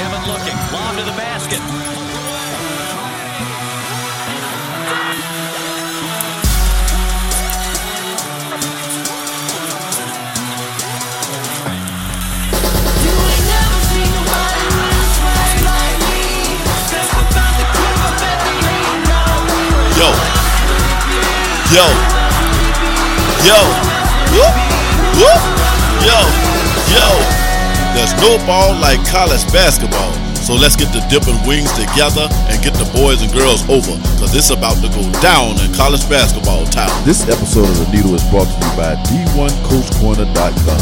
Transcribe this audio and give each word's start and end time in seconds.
Kevin 0.00 0.26
looking. 0.26 0.56
Lob 0.72 0.96
to 0.96 1.02
the 1.02 1.12
basket. 1.12 1.60
Yo. 19.98 20.08
Yo. 21.76 21.86
Yo. 23.44 23.58
Whoop. 24.32 24.54
Whoop. 25.20 25.42
Yo. 26.06 26.18
Yo. 26.96 27.29
There's 28.00 28.16
no 28.16 28.40
ball 28.48 28.72
like 28.80 28.96
college 29.12 29.44
basketball. 29.52 30.08
So 30.40 30.56
let's 30.56 30.72
get 30.72 30.88
the 30.88 31.04
dipping 31.12 31.36
wings 31.44 31.68
together 31.76 32.32
and 32.48 32.56
get 32.64 32.72
the 32.80 32.88
boys 32.96 33.20
and 33.20 33.28
girls 33.28 33.60
over. 33.68 33.92
Cause 34.16 34.32
it's 34.32 34.48
about 34.48 34.80
to 34.80 34.88
go 34.88 35.04
down 35.20 35.60
in 35.60 35.68
college 35.76 36.00
basketball 36.08 36.64
town. 36.72 36.88
This 37.04 37.28
episode 37.28 37.68
of 37.68 37.76
The 37.76 37.92
Needle 37.92 38.16
is 38.16 38.24
brought 38.32 38.48
to 38.48 38.56
you 38.56 38.72
by 38.72 38.96
D1CoachCorner.com, 39.04 40.80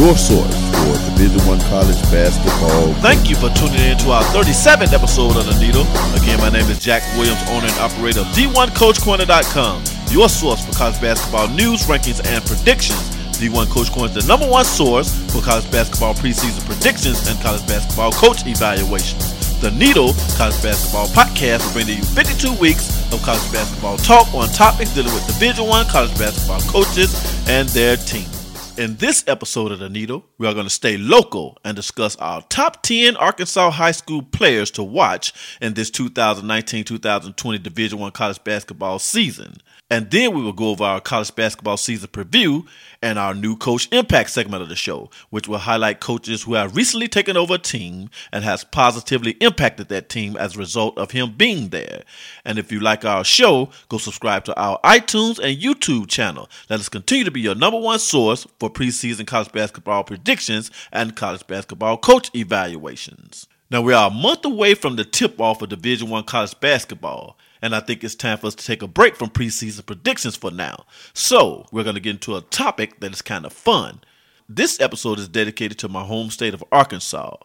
your 0.00 0.16
source 0.16 0.56
for 0.80 0.96
Division 1.12 1.44
One 1.44 1.60
college 1.68 2.00
basketball. 2.08 2.96
Thank 3.04 3.28
you 3.28 3.36
for 3.36 3.52
tuning 3.52 3.84
in 3.84 4.00
to 4.00 4.16
our 4.16 4.24
37th 4.32 4.96
episode 4.96 5.36
of 5.36 5.44
The 5.44 5.60
Needle. 5.60 5.84
Again, 6.16 6.40
my 6.40 6.48
name 6.48 6.72
is 6.72 6.80
Jack 6.80 7.04
Williams, 7.20 7.44
owner 7.52 7.68
and 7.68 7.76
operator 7.76 8.24
of 8.24 8.32
D1CoachCorner.com, 8.32 9.84
your 10.08 10.32
source 10.32 10.64
for 10.64 10.72
college 10.72 10.96
basketball 10.96 11.52
news, 11.52 11.84
rankings, 11.84 12.24
and 12.24 12.40
predictions. 12.40 13.13
D1 13.38 13.70
Coach 13.70 13.90
Corner 13.92 14.08
is 14.08 14.24
the 14.24 14.28
number 14.28 14.48
one 14.48 14.64
source 14.64 15.12
for 15.32 15.40
college 15.42 15.70
basketball 15.70 16.14
preseason 16.14 16.64
predictions 16.66 17.26
and 17.28 17.38
college 17.40 17.66
basketball 17.66 18.12
coach 18.12 18.46
evaluations. 18.46 19.60
The 19.60 19.70
Needle 19.70 20.12
College 20.36 20.60
Basketball 20.62 21.06
Podcast 21.08 21.64
will 21.66 21.84
bring 21.84 21.88
you 21.96 22.04
52 22.04 22.52
weeks 22.60 22.90
of 23.12 23.22
college 23.22 23.50
basketball 23.52 23.96
talk 23.98 24.32
on 24.34 24.48
topics 24.48 24.94
dealing 24.94 25.14
with 25.14 25.26
Division 25.26 25.66
One 25.66 25.86
college 25.86 26.16
basketball 26.18 26.60
coaches 26.70 27.14
and 27.48 27.68
their 27.70 27.96
teams. 27.96 28.33
In 28.76 28.96
this 28.96 29.22
episode 29.28 29.70
of 29.70 29.78
The 29.78 29.88
Needle, 29.88 30.26
we 30.36 30.48
are 30.48 30.52
going 30.52 30.66
to 30.66 30.70
stay 30.70 30.96
local 30.96 31.56
and 31.64 31.76
discuss 31.76 32.16
our 32.16 32.42
top 32.42 32.82
10 32.82 33.14
Arkansas 33.16 33.70
high 33.70 33.92
school 33.92 34.20
players 34.20 34.68
to 34.72 34.82
watch 34.82 35.32
in 35.60 35.74
this 35.74 35.92
2019-2020 35.92 37.62
Division 37.62 38.00
One 38.00 38.10
college 38.10 38.42
basketball 38.42 38.98
season. 38.98 39.58
And 39.90 40.10
then 40.10 40.34
we 40.34 40.42
will 40.42 40.52
go 40.52 40.70
over 40.70 40.82
our 40.82 41.00
college 41.00 41.32
basketball 41.36 41.76
season 41.76 42.08
preview 42.08 42.66
and 43.02 43.18
our 43.18 43.34
new 43.34 43.54
coach 43.54 43.86
impact 43.92 44.30
segment 44.30 44.62
of 44.62 44.70
the 44.70 44.74
show, 44.74 45.10
which 45.28 45.46
will 45.46 45.58
highlight 45.58 46.00
coaches 46.00 46.42
who 46.42 46.54
have 46.54 46.74
recently 46.74 47.06
taken 47.06 47.36
over 47.36 47.54
a 47.54 47.58
team 47.58 48.08
and 48.32 48.42
has 48.44 48.64
positively 48.64 49.32
impacted 49.40 49.88
that 49.88 50.08
team 50.08 50.36
as 50.38 50.56
a 50.56 50.58
result 50.58 50.96
of 50.96 51.10
him 51.10 51.34
being 51.36 51.68
there. 51.68 52.02
And 52.46 52.58
if 52.58 52.72
you 52.72 52.80
like 52.80 53.04
our 53.04 53.24
show, 53.24 53.68
go 53.90 53.98
subscribe 53.98 54.44
to 54.46 54.58
our 54.58 54.80
iTunes 54.82 55.38
and 55.38 55.62
YouTube 55.62 56.08
channel. 56.08 56.48
Let 56.70 56.80
us 56.80 56.88
continue 56.88 57.24
to 57.24 57.30
be 57.30 57.42
your 57.42 57.54
number 57.54 57.78
one 57.78 57.98
source 57.98 58.46
for 58.58 58.63
preseason 58.70 59.26
college 59.26 59.52
basketball 59.52 60.04
predictions 60.04 60.70
and 60.92 61.16
college 61.16 61.46
basketball 61.46 61.96
coach 61.96 62.30
evaluations. 62.34 63.46
Now 63.70 63.82
we 63.82 63.92
are 63.92 64.10
a 64.10 64.14
month 64.14 64.44
away 64.44 64.74
from 64.74 64.96
the 64.96 65.04
tip 65.04 65.40
off 65.40 65.62
of 65.62 65.70
Division 65.70 66.10
One 66.10 66.24
college 66.24 66.58
basketball 66.60 67.36
and 67.64 67.74
I 67.74 67.80
think 67.80 68.04
it's 68.04 68.14
time 68.14 68.36
for 68.36 68.48
us 68.48 68.54
to 68.56 68.64
take 68.64 68.82
a 68.82 68.86
break 68.86 69.16
from 69.16 69.30
preseason 69.30 69.86
predictions 69.86 70.36
for 70.36 70.50
now. 70.50 70.84
So, 71.14 71.64
we're 71.72 71.82
going 71.82 71.94
to 71.94 72.00
get 72.00 72.10
into 72.10 72.36
a 72.36 72.42
topic 72.42 73.00
that 73.00 73.14
is 73.14 73.22
kind 73.22 73.46
of 73.46 73.54
fun. 73.54 74.02
This 74.46 74.78
episode 74.80 75.18
is 75.18 75.28
dedicated 75.28 75.78
to 75.78 75.88
my 75.88 76.04
home 76.04 76.28
state 76.28 76.52
of 76.52 76.62
Arkansas. 76.70 77.38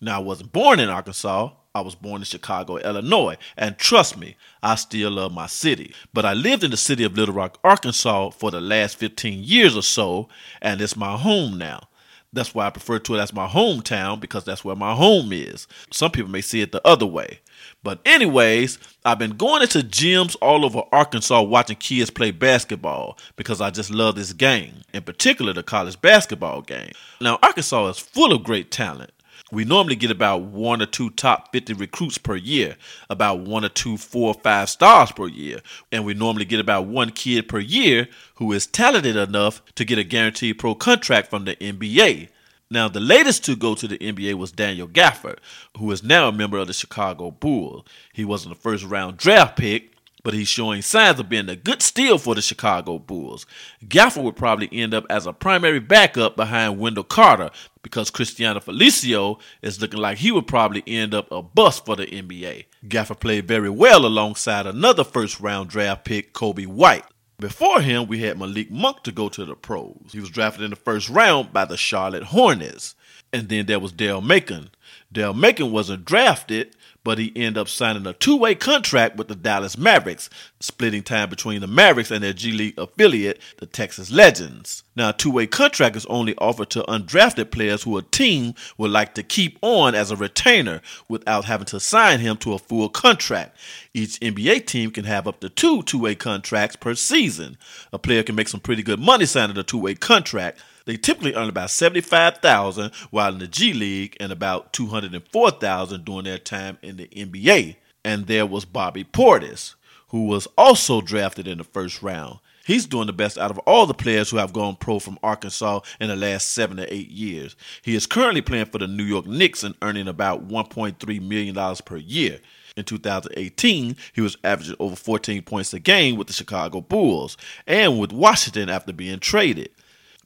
Now, 0.00 0.20
I 0.20 0.22
wasn't 0.22 0.52
born 0.52 0.78
in 0.78 0.88
Arkansas. 0.88 1.50
I 1.76 1.80
was 1.80 1.96
born 1.96 2.20
in 2.20 2.24
Chicago, 2.24 2.76
Illinois, 2.76 3.36
and 3.56 3.76
trust 3.76 4.16
me, 4.16 4.36
I 4.62 4.76
still 4.76 5.10
love 5.10 5.32
my 5.32 5.48
city. 5.48 5.92
But 6.12 6.24
I 6.24 6.32
lived 6.32 6.62
in 6.62 6.70
the 6.70 6.76
city 6.76 7.02
of 7.02 7.16
Little 7.16 7.34
Rock, 7.34 7.58
Arkansas 7.64 8.30
for 8.30 8.52
the 8.52 8.60
last 8.60 8.96
15 8.96 9.42
years 9.42 9.76
or 9.76 9.82
so, 9.82 10.28
and 10.62 10.80
it's 10.80 10.96
my 10.96 11.16
home 11.16 11.58
now. 11.58 11.88
That's 12.32 12.54
why 12.54 12.66
I 12.66 12.70
prefer 12.70 13.00
to 13.00 13.16
it 13.16 13.18
as 13.18 13.32
my 13.32 13.48
hometown 13.48 14.20
because 14.20 14.44
that's 14.44 14.64
where 14.64 14.76
my 14.76 14.94
home 14.94 15.32
is. 15.32 15.66
Some 15.90 16.12
people 16.12 16.30
may 16.30 16.42
see 16.42 16.60
it 16.60 16.70
the 16.70 16.86
other 16.86 17.06
way. 17.06 17.40
But, 17.82 18.00
anyways, 18.04 18.78
I've 19.04 19.18
been 19.18 19.36
going 19.36 19.62
into 19.62 19.80
gyms 19.80 20.36
all 20.40 20.64
over 20.64 20.82
Arkansas 20.92 21.42
watching 21.42 21.76
kids 21.76 22.08
play 22.08 22.30
basketball 22.30 23.18
because 23.34 23.60
I 23.60 23.70
just 23.70 23.90
love 23.90 24.14
this 24.14 24.32
game, 24.32 24.82
in 24.92 25.02
particular 25.02 25.52
the 25.52 25.64
college 25.64 26.00
basketball 26.00 26.62
game. 26.62 26.92
Now, 27.20 27.40
Arkansas 27.42 27.88
is 27.88 27.98
full 27.98 28.32
of 28.32 28.44
great 28.44 28.70
talent. 28.70 29.10
We 29.52 29.64
normally 29.64 29.96
get 29.96 30.10
about 30.10 30.42
one 30.42 30.80
or 30.80 30.86
two 30.86 31.10
top 31.10 31.52
50 31.52 31.74
recruits 31.74 32.16
per 32.16 32.34
year, 32.34 32.76
about 33.10 33.40
one 33.40 33.64
or 33.64 33.68
two 33.68 33.98
four 33.98 34.28
or 34.28 34.40
five 34.40 34.70
stars 34.70 35.12
per 35.12 35.28
year, 35.28 35.60
and 35.92 36.04
we 36.04 36.14
normally 36.14 36.46
get 36.46 36.60
about 36.60 36.86
one 36.86 37.10
kid 37.10 37.48
per 37.48 37.58
year 37.58 38.08
who 38.36 38.52
is 38.52 38.66
talented 38.66 39.16
enough 39.16 39.62
to 39.74 39.84
get 39.84 39.98
a 39.98 40.04
guaranteed 40.04 40.58
pro 40.58 40.74
contract 40.74 41.28
from 41.28 41.44
the 41.44 41.56
NBA. 41.56 42.28
Now, 42.70 42.88
the 42.88 43.00
latest 43.00 43.44
to 43.44 43.54
go 43.54 43.74
to 43.74 43.86
the 43.86 43.98
NBA 43.98 44.34
was 44.34 44.50
Daniel 44.50 44.88
Gafford, 44.88 45.38
who 45.76 45.90
is 45.92 46.02
now 46.02 46.28
a 46.28 46.32
member 46.32 46.56
of 46.56 46.66
the 46.66 46.72
Chicago 46.72 47.30
Bulls. 47.30 47.84
He 48.12 48.24
wasn't 48.24 48.56
a 48.56 48.58
first 48.58 48.84
round 48.84 49.18
draft 49.18 49.56
pick, 49.56 49.93
but 50.24 50.34
he's 50.34 50.48
showing 50.48 50.82
signs 50.82 51.20
of 51.20 51.28
being 51.28 51.48
a 51.48 51.54
good 51.54 51.82
steal 51.82 52.18
for 52.18 52.34
the 52.34 52.42
Chicago 52.42 52.98
Bulls. 52.98 53.46
Gafford 53.86 54.24
would 54.24 54.36
probably 54.36 54.68
end 54.72 54.94
up 54.94 55.04
as 55.08 55.26
a 55.26 55.32
primary 55.32 55.78
backup 55.78 56.34
behind 56.34 56.80
Wendell 56.80 57.04
Carter 57.04 57.50
because 57.82 58.10
Cristiano 58.10 58.58
Felicio 58.58 59.38
is 59.62 59.80
looking 59.80 60.00
like 60.00 60.18
he 60.18 60.32
would 60.32 60.48
probably 60.48 60.82
end 60.86 61.14
up 61.14 61.30
a 61.30 61.42
bust 61.42 61.84
for 61.84 61.94
the 61.94 62.06
NBA. 62.06 62.64
Gafford 62.88 63.20
played 63.20 63.46
very 63.46 63.70
well 63.70 64.06
alongside 64.06 64.66
another 64.66 65.04
first 65.04 65.38
round 65.38 65.68
draft 65.68 66.04
pick, 66.04 66.32
Coby 66.32 66.66
White. 66.66 67.04
Before 67.38 67.82
him, 67.82 68.06
we 68.06 68.20
had 68.20 68.38
Malik 68.38 68.70
Monk 68.70 69.02
to 69.02 69.12
go 69.12 69.28
to 69.28 69.44
the 69.44 69.54
pros. 69.54 70.10
He 70.12 70.20
was 70.20 70.30
drafted 70.30 70.62
in 70.62 70.70
the 70.70 70.76
first 70.76 71.10
round 71.10 71.52
by 71.52 71.66
the 71.66 71.76
Charlotte 71.76 72.22
Hornets. 72.24 72.94
And 73.32 73.48
then 73.48 73.66
there 73.66 73.80
was 73.80 73.92
Dale 73.92 74.22
Macon. 74.22 74.70
Dale 75.12 75.34
Macon 75.34 75.72
wasn't 75.72 76.04
drafted, 76.04 76.76
but 77.04 77.18
he 77.18 77.32
ended 77.36 77.58
up 77.58 77.68
signing 77.68 78.06
a 78.06 78.14
two 78.14 78.36
way 78.36 78.54
contract 78.54 79.16
with 79.16 79.28
the 79.28 79.34
Dallas 79.36 79.76
Mavericks, 79.78 80.30
splitting 80.58 81.02
time 81.02 81.28
between 81.28 81.60
the 81.60 81.66
Mavericks 81.66 82.10
and 82.10 82.24
their 82.24 82.32
G 82.32 82.50
League 82.50 82.78
affiliate, 82.78 83.40
the 83.58 83.66
Texas 83.66 84.10
Legends. 84.10 84.82
Now, 84.96 85.10
a 85.10 85.12
two 85.12 85.30
way 85.30 85.46
contract 85.46 85.96
is 85.96 86.06
only 86.06 86.34
offered 86.36 86.70
to 86.70 86.82
undrafted 86.84 87.50
players 87.50 87.82
who 87.82 87.98
a 87.98 88.02
team 88.02 88.54
would 88.78 88.90
like 88.90 89.14
to 89.14 89.22
keep 89.22 89.58
on 89.60 89.94
as 89.94 90.10
a 90.10 90.16
retainer 90.16 90.80
without 91.08 91.44
having 91.44 91.66
to 91.66 91.78
sign 91.78 92.20
him 92.20 92.38
to 92.38 92.54
a 92.54 92.58
full 92.58 92.88
contract. 92.88 93.56
Each 93.92 94.18
NBA 94.20 94.66
team 94.66 94.90
can 94.90 95.04
have 95.04 95.28
up 95.28 95.40
to 95.40 95.50
two 95.50 95.82
two 95.82 95.98
way 95.98 96.14
contracts 96.14 96.76
per 96.76 96.94
season. 96.94 97.58
A 97.92 97.98
player 97.98 98.22
can 98.22 98.34
make 98.34 98.48
some 98.48 98.60
pretty 98.60 98.82
good 98.82 98.98
money 98.98 99.26
signing 99.26 99.58
a 99.58 99.62
two 99.62 99.78
way 99.78 99.94
contract. 99.94 100.58
They 100.86 100.96
typically 100.96 101.34
earn 101.34 101.48
about 101.48 101.70
seventy-five 101.70 102.38
thousand, 102.38 102.92
while 103.10 103.32
in 103.32 103.38
the 103.38 103.48
G 103.48 103.72
League, 103.72 104.16
and 104.20 104.30
about 104.30 104.72
two 104.72 104.86
hundred 104.86 105.14
and 105.14 105.26
four 105.28 105.50
thousand 105.50 106.04
during 106.04 106.24
their 106.24 106.38
time 106.38 106.78
in 106.82 106.96
the 106.96 107.06
NBA. 107.08 107.76
And 108.04 108.26
there 108.26 108.44
was 108.44 108.66
Bobby 108.66 109.04
Portis, 109.04 109.74
who 110.08 110.26
was 110.26 110.46
also 110.58 111.00
drafted 111.00 111.48
in 111.48 111.58
the 111.58 111.64
first 111.64 112.02
round. 112.02 112.38
He's 112.66 112.86
doing 112.86 113.06
the 113.06 113.12
best 113.12 113.36
out 113.36 113.50
of 113.50 113.58
all 113.60 113.86
the 113.86 113.94
players 113.94 114.30
who 114.30 114.38
have 114.38 114.52
gone 114.52 114.76
pro 114.76 114.98
from 114.98 115.18
Arkansas 115.22 115.80
in 116.00 116.08
the 116.08 116.16
last 116.16 116.50
seven 116.50 116.78
to 116.78 116.92
eight 116.92 117.10
years. 117.10 117.56
He 117.82 117.94
is 117.94 118.06
currently 118.06 118.40
playing 118.40 118.66
for 118.66 118.78
the 118.78 118.86
New 118.86 119.04
York 119.04 119.26
Knicks 119.26 119.62
and 119.62 119.74
earning 119.82 120.08
about 120.08 120.48
$1.3 120.48 121.20
million 121.20 121.76
per 121.84 121.96
year. 121.96 122.40
In 122.76 122.84
2018, 122.84 123.96
he 124.14 124.20
was 124.20 124.36
averaging 124.42 124.76
over 124.80 124.96
14 124.96 125.42
points 125.42 125.74
a 125.74 125.78
game 125.78 126.16
with 126.16 126.26
the 126.26 126.32
Chicago 126.32 126.80
Bulls 126.80 127.36
and 127.66 128.00
with 128.00 128.12
Washington 128.12 128.70
after 128.70 128.92
being 128.92 129.20
traded. 129.20 129.70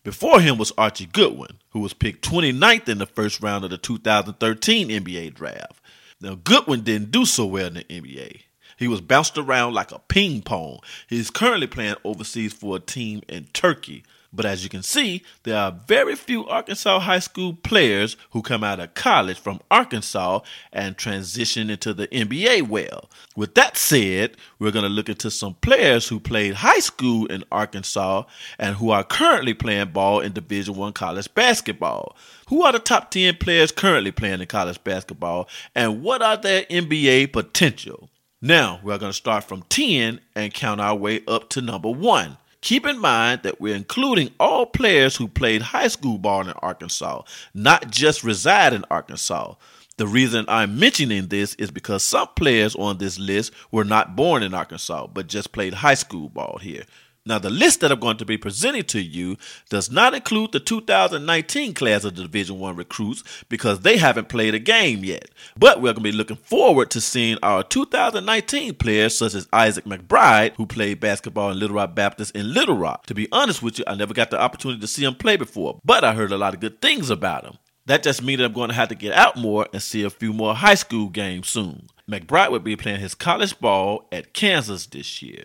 Before 0.05 0.41
him 0.41 0.59
was 0.59 0.73
Archie 0.79 1.07
Goodwin, 1.07 1.59
who 1.71 1.81
was 1.81 1.93
picked 1.93 2.29
29th 2.29 2.89
in 2.89 2.99
the 2.99 3.07
first 3.07 3.43
round 3.43 3.65
of 3.65 3.71
the 3.71 3.79
2013 3.79 4.89
NBA 4.89 5.35
draft. 5.35 5.81
Now, 6.21 6.35
Goodwin 6.37 6.83
didn't 6.83 7.11
do 7.11 7.25
so 7.25 7.47
well 7.47 7.67
in 7.67 7.75
the 7.75 7.85
NBA. 7.85 8.43
He 8.79 8.89
was 8.89 9.01
bounced 9.01 9.37
around 9.37 9.75
like 9.75 9.91
a 9.91 9.99
ping 9.99 10.43
pong. 10.43 10.81
He's 11.09 11.31
currently 11.31 11.67
playing 11.67 11.97
overseas 12.05 12.53
for 12.53 12.77
a 12.77 12.81
team 12.81 13.23
in 13.29 13.45
Turkey. 13.53 14.05
But 14.33 14.45
as 14.45 14.63
you 14.63 14.69
can 14.69 14.83
see, 14.83 15.23
there 15.45 15.57
are 15.57 15.81
very 15.87 16.15
few 16.15 16.47
Arkansas 16.47 17.01
high 17.01 17.19
school 17.19 17.55
players 17.55 18.17
who 18.31 18.43
come 18.43 18.63
out 18.63 18.79
of 18.79 18.93
college 18.93 19.39
from 19.39 19.61
Arkansas 19.71 20.41
and 20.71 20.99
transition 20.99 21.71
into 21.71 21.95
the 21.95 22.09
NBA 22.09 22.69
well. 22.69 23.09
With 23.37 23.55
that 23.55 23.79
said, 23.79 24.37
we're 24.59 24.71
going 24.71 24.85
to 24.85 24.91
look 24.91 25.09
into 25.09 25.31
some 25.31 25.55
players 25.55 26.09
who 26.09 26.21
played 26.21 26.55
high 26.55 26.81
school 26.81 27.25
in 27.27 27.43
Arkansas 27.51 28.25
and 28.59 28.77
who 28.77 28.91
are 28.91 29.03
currently 29.03 29.55
playing 29.55 29.93
ball 29.93 30.21
in 30.21 30.33
Division 30.33 30.77
1 30.77 30.93
college 30.93 31.33
basketball. 31.35 32.15
Who 32.49 32.63
are 32.65 32.73
the 32.73 32.81
top 32.81 33.11
10 33.11 33.37
players 33.37 33.73
currently 33.73 34.13
playing 34.13 34.41
in 34.41 34.47
college 34.47 34.83
basketball 34.85 35.49
and 35.75 36.03
what 36.03 36.21
are 36.21 36.37
their 36.37 36.65
NBA 36.65 37.33
potential? 37.33 38.11
Now, 38.43 38.79
we're 38.85 38.99
going 38.99 39.11
to 39.11 39.17
start 39.17 39.45
from 39.45 39.63
10 39.69 40.21
and 40.37 40.55
count 40.55 40.81
our 40.81 40.95
way 40.95 41.23
up 41.27 41.49
to 41.51 41.61
number 41.61 41.91
1. 41.91 42.37
Keep 42.61 42.87
in 42.87 42.99
mind 42.99 43.43
that 43.45 43.61
we're 43.61 43.77
including 43.77 44.31
all 44.41 44.67
players 44.67 45.17
who 45.17 45.29
played 45.29 45.63
high 45.63 45.89
school 45.89 46.19
ball 46.19 46.41
in 46.41 46.55
Arkansas, 46.55 47.23
not 47.55 47.91
just 47.91 48.25
reside 48.25 48.73
in 48.73 48.85
Arkansas. 48.91 49.55
The 49.97 50.07
reason 50.07 50.45
I'm 50.49 50.79
mentioning 50.79 51.29
this 51.29 51.55
is 51.55 51.71
because 51.71 52.05
some 52.05 52.29
players 52.37 52.75
on 52.77 52.99
this 52.99 53.19
list 53.19 53.53
were 53.71 53.85
not 53.85 54.17
born 54.17 54.43
in 54.43 54.55
Arkansas, 54.55 55.07
but 55.09 55.29
just 55.29 55.53
played 55.53 55.75
high 55.75 55.95
school 55.95 56.29
ball 56.29 56.59
here. 56.61 56.85
Now, 57.29 57.39
the 57.39 57.51
list 57.51 57.81
that 57.81 57.93
I'm 57.93 58.01
going 58.01 58.17
to 58.17 58.25
be 58.25 58.39
presenting 58.39 58.85
to 58.85 59.03
you 59.03 59.37
does 59.69 59.91
not 59.91 60.15
include 60.15 60.53
the 60.53 60.61
2019 60.61 61.75
class 61.75 62.05
of 62.05 62.15
Division 62.15 62.59
One 62.59 62.75
recruits 62.75 63.23
because 63.51 63.81
they 63.81 63.99
haven't 63.99 64.31
played 64.31 64.55
a 64.55 64.59
game 64.59 65.05
yet. 65.05 65.29
But 65.55 65.83
we're 65.83 65.93
going 65.93 65.97
to 65.97 66.11
be 66.11 66.13
looking 66.13 66.39
forward 66.39 66.91
to 66.93 67.03
seeing 67.03 67.37
our 67.43 67.63
2019 67.63 68.77
players, 68.77 69.19
such 69.19 69.35
as 69.35 69.47
Isaac 69.53 69.85
McBride, 69.85 70.55
who 70.55 70.65
played 70.65 71.01
basketball 71.01 71.51
in 71.51 71.59
Little 71.59 71.77
Rock 71.77 71.95
Baptist 71.95 72.35
in 72.35 72.55
Little 72.55 72.79
Rock. 72.79 73.05
To 73.09 73.15
be 73.15 73.29
honest 73.31 73.63
with 73.63 73.79
you, 73.79 73.85
I 73.87 73.95
never 73.95 74.15
got 74.15 74.31
the 74.31 74.41
opportunity 74.41 74.81
to 74.81 74.87
see 74.87 75.05
him 75.05 75.15
play 75.15 75.37
before, 75.37 75.81
but 75.85 76.05
I 76.05 76.15
heard 76.15 76.33
a 76.33 76.39
lot 76.39 76.55
of 76.55 76.61
good 76.61 76.81
things 76.81 77.11
about 77.11 77.45
him. 77.45 77.59
That 77.85 78.03
just 78.03 78.23
means 78.23 78.39
that 78.39 78.47
I'm 78.47 78.55
going 78.55 78.71
to 78.71 78.75
have 78.75 78.89
to 78.89 78.95
get 78.95 79.13
out 79.13 79.37
more 79.37 79.67
and 79.75 79.83
see 79.83 80.03
a 80.03 80.09
few 80.09 80.33
more 80.33 80.55
high 80.55 80.77
school 80.77 81.11
games 81.11 81.51
soon. 81.51 81.89
McBride 82.09 82.51
will 82.51 82.61
be 82.61 82.75
playing 82.75 83.01
his 83.01 83.15
college 83.15 83.61
ball 83.61 84.09
at 84.11 84.33
Kansas 84.33 84.87
this 84.87 85.21
year. 85.21 85.45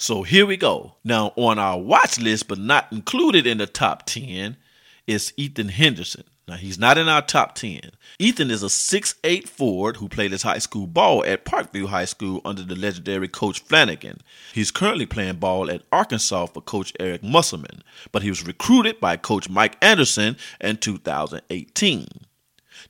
So 0.00 0.22
here 0.22 0.46
we 0.46 0.56
go. 0.56 0.94
Now, 1.02 1.32
on 1.34 1.58
our 1.58 1.76
watch 1.76 2.20
list, 2.20 2.46
but 2.46 2.58
not 2.58 2.86
included 2.92 3.48
in 3.48 3.58
the 3.58 3.66
top 3.66 4.06
10, 4.06 4.56
is 5.08 5.32
Ethan 5.36 5.70
Henderson. 5.70 6.22
Now, 6.46 6.54
he's 6.54 6.78
not 6.78 6.96
in 6.98 7.08
our 7.08 7.20
top 7.20 7.56
10. 7.56 7.80
Ethan 8.20 8.48
is 8.48 8.62
a 8.62 8.66
6'8 8.66 9.48
forward 9.48 9.96
who 9.96 10.08
played 10.08 10.30
his 10.30 10.44
high 10.44 10.58
school 10.58 10.86
ball 10.86 11.24
at 11.26 11.44
Parkview 11.44 11.88
High 11.88 12.04
School 12.04 12.40
under 12.44 12.62
the 12.62 12.76
legendary 12.76 13.26
Coach 13.26 13.66
Flanigan. 13.66 14.20
He's 14.54 14.70
currently 14.70 15.04
playing 15.04 15.36
ball 15.36 15.68
at 15.68 15.82
Arkansas 15.90 16.46
for 16.46 16.60
Coach 16.60 16.92
Eric 17.00 17.24
Musselman, 17.24 17.82
but 18.12 18.22
he 18.22 18.30
was 18.30 18.46
recruited 18.46 19.00
by 19.00 19.16
Coach 19.16 19.50
Mike 19.50 19.76
Anderson 19.82 20.36
in 20.60 20.76
2018. 20.76 22.06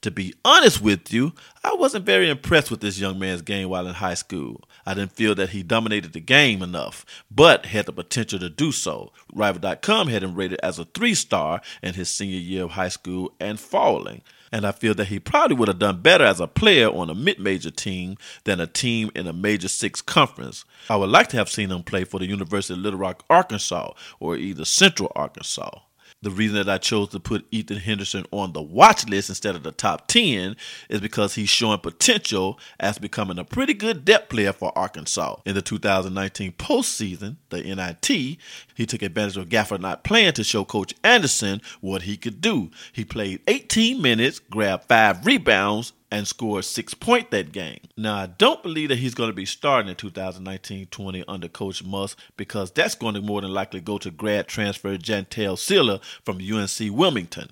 To 0.02 0.12
be 0.12 0.34
honest 0.44 0.80
with 0.80 1.12
you, 1.12 1.32
I 1.64 1.74
wasn't 1.74 2.06
very 2.06 2.30
impressed 2.30 2.70
with 2.70 2.80
this 2.80 3.00
young 3.00 3.18
man's 3.18 3.42
game 3.42 3.68
while 3.68 3.86
in 3.86 3.94
high 3.94 4.14
school. 4.14 4.62
I 4.86 4.94
didn't 4.94 5.12
feel 5.12 5.34
that 5.34 5.50
he 5.50 5.64
dominated 5.64 6.12
the 6.12 6.20
game 6.20 6.62
enough, 6.62 7.04
but 7.30 7.66
had 7.66 7.86
the 7.86 7.92
potential 7.92 8.38
to 8.38 8.48
do 8.48 8.70
so. 8.70 9.12
Rival.com 9.34 10.06
had 10.06 10.22
him 10.22 10.36
rated 10.36 10.60
as 10.62 10.78
a 10.78 10.84
three 10.84 11.14
star 11.14 11.60
in 11.82 11.94
his 11.94 12.08
senior 12.08 12.38
year 12.38 12.64
of 12.64 12.70
high 12.70 12.88
school 12.88 13.34
and 13.40 13.58
falling. 13.58 14.22
And 14.52 14.64
I 14.64 14.72
feel 14.72 14.94
that 14.94 15.08
he 15.08 15.18
probably 15.18 15.56
would 15.56 15.68
have 15.68 15.80
done 15.80 16.00
better 16.00 16.24
as 16.24 16.40
a 16.40 16.46
player 16.46 16.88
on 16.88 17.10
a 17.10 17.14
mid 17.14 17.40
major 17.40 17.70
team 17.70 18.16
than 18.44 18.60
a 18.60 18.66
team 18.66 19.10
in 19.16 19.26
a 19.26 19.32
major 19.32 19.68
six 19.68 20.00
conference. 20.00 20.64
I 20.88 20.96
would 20.96 21.10
like 21.10 21.28
to 21.30 21.36
have 21.36 21.50
seen 21.50 21.70
him 21.70 21.82
play 21.82 22.04
for 22.04 22.20
the 22.20 22.26
University 22.26 22.74
of 22.74 22.80
Little 22.80 23.00
Rock, 23.00 23.24
Arkansas, 23.28 23.92
or 24.20 24.36
either 24.36 24.64
Central 24.64 25.12
Arkansas. 25.16 25.80
The 26.20 26.30
reason 26.32 26.56
that 26.56 26.68
I 26.68 26.78
chose 26.78 27.10
to 27.10 27.20
put 27.20 27.46
Ethan 27.52 27.78
Henderson 27.78 28.26
on 28.32 28.52
the 28.52 28.60
watch 28.60 29.06
list 29.06 29.28
instead 29.28 29.54
of 29.54 29.62
the 29.62 29.70
top 29.70 30.08
10 30.08 30.56
is 30.88 31.00
because 31.00 31.36
he's 31.36 31.48
showing 31.48 31.78
potential 31.78 32.58
as 32.80 32.98
becoming 32.98 33.38
a 33.38 33.44
pretty 33.44 33.72
good 33.72 34.04
depth 34.04 34.30
player 34.30 34.52
for 34.52 34.76
Arkansas. 34.76 35.36
In 35.46 35.54
the 35.54 35.62
2019 35.62 36.52
postseason, 36.54 37.36
the 37.50 37.62
NIT, 37.62 38.38
he 38.74 38.86
took 38.86 39.02
advantage 39.02 39.36
of 39.36 39.48
Gafford 39.48 39.80
not 39.80 40.02
playing 40.02 40.32
to 40.32 40.42
show 40.42 40.64
Coach 40.64 40.92
Anderson 41.04 41.62
what 41.80 42.02
he 42.02 42.16
could 42.16 42.40
do. 42.40 42.72
He 42.92 43.04
played 43.04 43.40
18 43.46 44.02
minutes, 44.02 44.40
grabbed 44.40 44.88
five 44.88 45.24
rebounds, 45.24 45.92
and 46.10 46.26
scored 46.26 46.64
six 46.64 46.94
point 46.94 47.30
that 47.30 47.52
game. 47.52 47.80
Now 47.96 48.16
I 48.16 48.26
don't 48.26 48.62
believe 48.62 48.88
that 48.88 48.98
he's 48.98 49.14
going 49.14 49.30
to 49.30 49.36
be 49.36 49.44
starting 49.44 49.90
in 49.90 49.96
2019-20 49.96 51.24
under 51.28 51.48
Coach 51.48 51.84
Muss 51.84 52.16
because 52.36 52.70
that's 52.70 52.94
going 52.94 53.14
to 53.14 53.20
more 53.20 53.40
than 53.40 53.52
likely 53.52 53.80
go 53.80 53.98
to 53.98 54.10
grad 54.10 54.48
transfer 54.48 54.96
Jeantal 54.96 55.58
Cylla 55.58 56.00
from 56.24 56.38
UNC 56.38 56.96
Wilmington. 56.96 57.50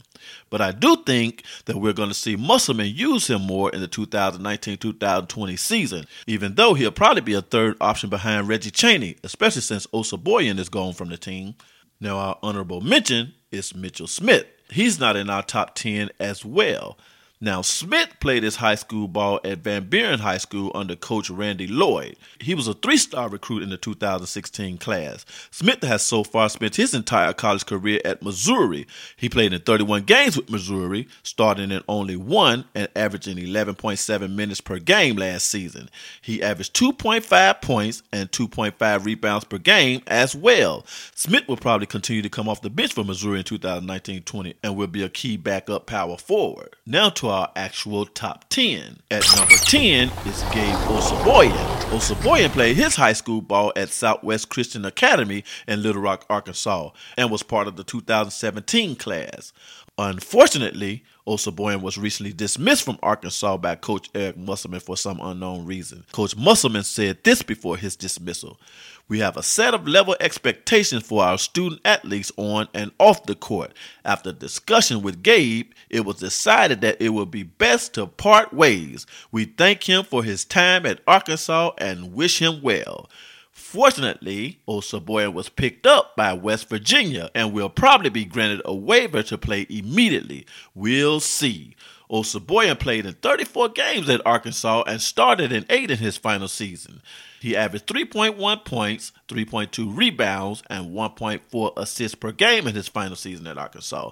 But 0.49 0.61
I 0.61 0.73
do 0.73 0.97
think 1.05 1.43
that 1.67 1.77
we're 1.77 1.93
going 1.93 2.09
to 2.09 2.15
see 2.15 2.37
Musselman 2.37 2.95
use 2.95 3.29
him 3.29 3.43
more 3.43 3.71
in 3.71 3.81
the 3.81 3.89
2019-2020 3.89 5.59
season, 5.59 6.07
even 6.27 6.55
though 6.55 6.75
he'll 6.75 6.91
probably 6.91 7.21
be 7.21 7.35
a 7.35 7.43
third 7.43 7.77
option 7.81 8.09
behind 8.11 8.49
Reggie 8.49 8.71
Chaney, 8.71 9.17
especially 9.23 9.63
since 9.63 9.87
Osabuohien 9.89 10.59
is 10.59 10.69
gone 10.69 10.95
from 10.95 11.11
the 11.11 11.19
team. 11.19 11.55
Now 12.01 12.19
our 12.19 12.39
honorable 12.43 12.81
mention 12.81 13.35
is 13.51 13.75
Mitchell 13.75 14.07
Smith. 14.07 14.47
He's 14.71 14.99
not 14.99 15.17
in 15.17 15.31
our 15.31 15.43
top 15.43 15.75
10 15.75 16.11
as 16.19 16.45
well. 16.45 16.99
Now, 17.39 17.61
Smith 17.61 18.15
played 18.19 18.45
his 18.45 18.57
high 18.57 18.77
school 18.77 19.09
ball 19.09 19.41
at 19.45 19.59
Van 19.59 19.91
Buren 19.91 20.21
High 20.21 20.39
School 20.39 20.73
under 20.75 20.97
Coach 20.97 21.29
Randy 21.29 21.67
Lloyd. 21.67 22.17
He 22.41 22.55
was 22.55 22.67
a 22.67 22.73
three 22.73 22.97
star 22.97 23.29
recruit 23.29 23.63
in 23.63 23.69
the 23.69 23.77
2016 23.77 24.79
class. 24.79 25.27
Smith 25.51 25.83
has 25.83 26.01
so 26.01 26.25
far 26.25 26.49
spent 26.49 26.77
his 26.77 26.95
entire 26.95 27.35
college 27.35 27.67
career 27.67 28.01
at 28.07 28.23
Missouri. 28.23 28.87
He 29.17 29.29
played 29.29 29.53
in 29.53 29.61
31 29.61 30.05
games 30.05 30.39
with 30.39 30.49
Missouri, 30.49 31.09
starting 31.23 31.71
in 31.71 31.83
only 31.89 32.17
one 32.17 32.65
and 32.75 32.89
averaging 32.97 33.37
11.7 33.37 34.35
minutes 34.35 34.63
per 34.63 34.79
game 34.79 35.17
last 35.17 35.47
season. 35.49 35.91
He 36.23 36.43
averaged 36.43 36.75
2.5 36.75 37.61
points 37.61 38.03
and 38.15 38.33
2.5 38.33 39.05
rebounds 39.05 39.45
per 39.45 39.59
game 39.59 40.01
as 40.07 40.35
well. 40.35 40.87
Smith 41.15 41.47
will 41.49 41.59
probably 41.59 41.87
continue 41.87 42.23
to 42.23 42.31
come 42.31 42.49
off 42.49 42.63
the 42.63 42.71
bench 42.71 42.95
for 42.95 43.05
Missouri 43.05 43.41
in 43.41 43.45
2019 43.45 44.23
20 44.23 44.55
and 44.63 44.75
will 44.75 44.87
be 44.87 45.03
a 45.03 45.11
key 45.11 45.37
backup 45.37 45.85
power 45.85 46.17
forward. 46.17 46.77
Now 46.87 47.11
to 47.11 47.27
actual 47.57 48.07
top 48.07 48.49
10. 48.49 49.01
At 49.11 49.25
number 49.37 49.57
10 49.57 50.09
is 50.27 50.43
Gabe 50.53 50.75
Osabuohien. 50.89 51.81
Osabuohien 51.91 52.51
played 52.51 52.77
his 52.77 52.97
high 52.97 53.13
school 53.13 53.41
ball 53.41 53.73
at 53.77 53.91
Southwest 53.91 54.49
Christian 54.49 54.85
Academy 54.85 55.45
in 55.69 55.83
Little 55.83 56.03
Rock, 56.03 56.25
Arkansas, 56.31 56.91
and 57.17 57.31
was 57.31 57.43
part 57.43 57.69
of 57.69 57.77
the 57.77 57.85
2017 57.85 58.97
class. 58.97 59.53
Unfortunately, 59.99 61.05
Osabuohien 61.27 61.81
was 61.83 61.99
recently 61.99 62.33
dismissed 62.33 62.85
from 62.85 62.99
Arkansas 63.03 63.57
by 63.57 63.75
Coach 63.75 64.09
Eric 64.15 64.37
Musselman 64.37 64.81
for 64.81 64.97
some 64.97 65.21
unknown 65.21 65.67
reason. 65.67 66.05
Coach 66.13 66.37
Musselman 66.37 66.85
said 66.85 67.25
this 67.25 67.43
before 67.43 67.77
his 67.77 67.97
dismissal. 67.97 68.61
We 69.09 69.19
have 69.21 69.37
a 69.37 69.43
set 69.43 69.75
of 69.75 69.87
level 69.87 70.17
expectations 70.21 71.05
for 71.05 71.23
our 71.23 71.39
student 71.39 71.81
athletes 71.85 72.33
on 72.37 72.69
and 72.75 72.93
off 72.99 73.27
the 73.27 73.35
court. 73.35 73.73
After 74.05 74.33
discussion 74.33 75.03
with 75.03 75.23
Gabe, 75.23 75.71
it 75.91 76.05
was 76.05 76.17
decided 76.17 76.81
that 76.81 77.01
it 77.01 77.11
would 77.11 77.31
be 77.31 77.45
best 77.45 77.95
to 77.95 78.07
part 78.07 78.53
ways. 78.53 79.07
We 79.31 79.45
thank 79.45 79.89
him 79.89 80.05
for 80.05 80.25
his 80.25 80.45
time 80.45 80.87
at 80.87 81.01
Arkansas 81.07 81.73
and 81.79 82.15
wish 82.15 82.41
him 82.41 82.63
well. 82.63 83.09
Fortunately, 83.57 84.61
Osabuohien 84.69 85.33
was 85.33 85.49
picked 85.49 85.87
up 85.87 86.15
by 86.15 86.35
West 86.35 86.69
Virginia 86.69 87.31
and 87.35 87.55
will 87.55 87.71
probably 87.71 88.11
be 88.11 88.27
granted 88.27 88.61
a 88.67 88.75
waiver 88.75 89.23
to 89.23 89.39
play 89.39 89.67
immediately. 89.71 90.45
We'll 90.75 91.21
see. 91.21 91.75
Osabuohien 92.11 92.79
played 92.79 93.07
in 93.07 93.15
34 93.15 93.71
games 93.71 94.11
at 94.11 94.25
Arkansas 94.27 94.83
and 94.87 95.01
started 95.01 95.53
in 95.53 95.65
8 95.71 95.91
in 95.91 95.97
his 95.97 96.19
final 96.19 96.49
season. 96.49 97.01
He 97.41 97.57
averaged 97.57 97.87
3.1 97.87 98.65
points, 98.67 99.13
3.2 99.29 99.97
rebounds, 99.97 100.63
and 100.69 100.95
1.4 100.95 101.73
assists 101.79 102.15
per 102.15 102.33
game 102.33 102.67
in 102.69 102.75
his 102.75 102.89
final 102.89 103.17
season 103.17 103.47
at 103.47 103.57
Arkansas. 103.57 104.11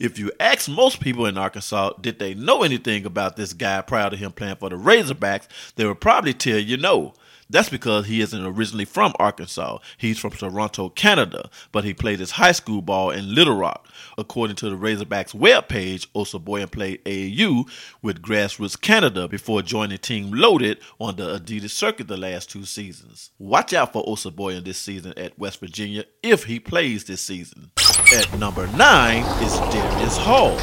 If 0.00 0.18
you 0.18 0.32
ask 0.40 0.68
most 0.68 1.00
people 1.00 1.26
in 1.26 1.38
Arkansas, 1.38 1.92
did 2.00 2.18
they 2.18 2.34
know 2.34 2.64
anything 2.64 3.06
about 3.06 3.36
this 3.36 3.52
guy 3.52 3.80
prior 3.80 4.10
to 4.10 4.16
him 4.16 4.32
playing 4.32 4.56
for 4.56 4.70
the 4.70 4.76
Razorbacks, 4.76 5.46
they 5.76 5.86
would 5.86 6.00
probably 6.00 6.34
tell 6.34 6.58
you 6.58 6.76
no. 6.76 7.14
That's 7.52 7.68
because 7.68 8.06
he 8.06 8.22
isn't 8.22 8.46
originally 8.46 8.86
from 8.86 9.12
Arkansas. 9.18 9.78
He's 9.98 10.18
from 10.18 10.30
Toronto, 10.30 10.88
Canada, 10.88 11.50
but 11.70 11.84
he 11.84 11.92
played 11.92 12.18
his 12.18 12.32
high 12.32 12.52
school 12.52 12.80
ball 12.80 13.10
in 13.10 13.34
Little 13.34 13.54
Rock. 13.56 13.88
According 14.16 14.56
to 14.56 14.70
the 14.70 14.76
Razorbacks 14.76 15.34
webpage, 15.34 16.06
Osabuohien 16.14 16.70
played 16.70 17.04
AAU 17.04 17.68
with 18.00 18.22
Grassroots 18.22 18.80
Canada 18.80 19.28
before 19.28 19.60
joining 19.60 19.98
Team 19.98 20.32
Loaded 20.32 20.78
on 20.98 21.16
the 21.16 21.38
Adidas 21.38 21.70
circuit 21.70 22.08
the 22.08 22.16
last 22.16 22.50
two 22.50 22.64
seasons. 22.64 23.30
Watch 23.38 23.74
out 23.74 23.92
for 23.92 24.02
Osabuohien 24.04 24.64
this 24.64 24.78
season 24.78 25.12
at 25.18 25.38
West 25.38 25.60
Virginia 25.60 26.06
if 26.22 26.44
he 26.44 26.58
plays 26.58 27.04
this 27.04 27.20
season. 27.20 27.70
At 28.14 28.32
number 28.38 28.66
9 28.68 29.42
is 29.42 29.58
Darius 29.58 30.16
Hall. 30.16 30.58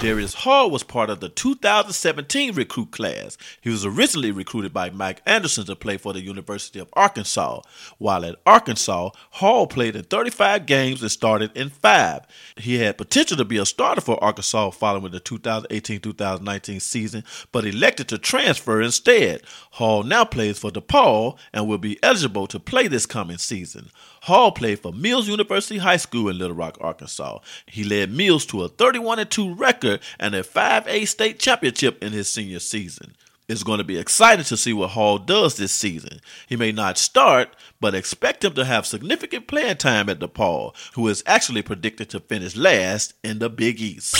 Darius 0.00 0.34
Hall 0.34 0.70
was 0.70 0.82
part 0.82 1.08
of 1.08 1.20
the 1.20 1.30
2017 1.30 2.54
recruit 2.54 2.90
class. 2.90 3.38
He 3.62 3.70
was 3.70 3.86
originally 3.86 4.32
recruited 4.32 4.72
by 4.72 4.90
Mike 4.90 5.22
Anderson 5.24 5.64
to 5.64 5.74
play 5.76 5.96
for 5.96 6.12
the 6.12 6.20
University 6.20 6.78
of 6.78 6.90
Arkansas. 6.92 7.62
While 7.96 8.26
at 8.26 8.36
Arkansas, 8.44 9.10
Hall 9.30 9.66
played 9.66 9.96
in 9.96 10.04
35 10.04 10.66
games 10.66 11.00
and 11.00 11.10
started 11.10 11.56
in 11.56 11.70
five. 11.70 12.26
He 12.56 12.78
had 12.80 12.98
potential 12.98 13.38
to 13.38 13.46
be 13.46 13.56
a 13.56 13.64
starter 13.64 14.02
for 14.02 14.22
Arkansas 14.22 14.72
following 14.72 15.12
the 15.12 15.20
2018 15.20 16.00
2019 16.00 16.80
season, 16.80 17.24
but 17.50 17.64
elected 17.64 18.08
to 18.08 18.18
transfer 18.18 18.82
instead. 18.82 19.40
Hall 19.70 20.02
now 20.02 20.26
plays 20.26 20.58
for 20.58 20.70
DePaul 20.70 21.38
and 21.54 21.66
will 21.66 21.78
be 21.78 22.02
eligible 22.02 22.46
to 22.48 22.60
play 22.60 22.88
this 22.88 23.06
coming 23.06 23.38
season. 23.38 23.88
Hall 24.24 24.52
played 24.52 24.78
for 24.78 24.90
Mills 24.90 25.28
University 25.28 25.76
High 25.78 25.98
School 25.98 26.30
in 26.30 26.38
Little 26.38 26.56
Rock, 26.56 26.78
Arkansas. 26.80 27.40
He 27.66 27.84
led 27.84 28.10
Mills 28.10 28.46
to 28.46 28.62
a 28.62 28.68
31 28.68 29.26
2 29.26 29.54
record 29.84 30.00
and 30.18 30.34
a 30.34 30.42
5A 30.42 31.06
state 31.06 31.38
championship 31.38 32.02
in 32.02 32.12
his 32.12 32.28
senior 32.28 32.58
season. 32.58 33.14
It's 33.46 33.62
going 33.62 33.78
to 33.78 33.84
be 33.84 33.98
exciting 33.98 34.46
to 34.46 34.56
see 34.56 34.72
what 34.72 34.90
Hall 34.90 35.18
does 35.18 35.56
this 35.56 35.72
season. 35.72 36.20
He 36.46 36.56
may 36.56 36.72
not 36.72 36.96
start, 36.96 37.54
but 37.78 37.94
expect 37.94 38.42
him 38.42 38.54
to 38.54 38.64
have 38.64 38.86
significant 38.86 39.46
playing 39.46 39.76
time 39.76 40.08
at 40.08 40.18
DePaul, 40.18 40.74
who 40.94 41.06
is 41.08 41.22
actually 41.26 41.60
predicted 41.60 42.08
to 42.10 42.20
finish 42.20 42.56
last 42.56 43.12
in 43.22 43.40
the 43.40 43.50
Big 43.50 43.82
East. 43.82 44.16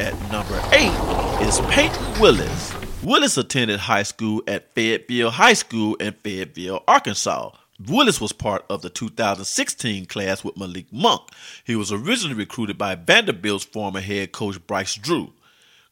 At 0.00 0.14
number 0.32 0.58
8 0.72 1.46
is 1.46 1.60
Payton 1.70 2.20
Willis. 2.20 2.72
Willis 3.02 3.36
attended 3.36 3.80
high 3.80 4.02
school 4.02 4.42
at 4.46 4.72
Fayetteville 4.72 5.32
High 5.32 5.52
School 5.52 5.96
in 5.96 6.14
Fayetteville, 6.14 6.82
Arkansas. 6.88 7.50
Willis 7.86 8.20
was 8.20 8.32
part 8.32 8.64
of 8.70 8.82
the 8.82 8.90
2016 8.90 10.06
class 10.06 10.42
with 10.42 10.56
Malik 10.56 10.86
Monk. 10.92 11.22
He 11.64 11.76
was 11.76 11.92
originally 11.92 12.34
recruited 12.34 12.78
by 12.78 12.94
Vanderbilt's 12.94 13.64
former 13.64 14.00
head 14.00 14.32
coach 14.32 14.64
Bryce 14.66 14.94
Drew. 14.94 15.32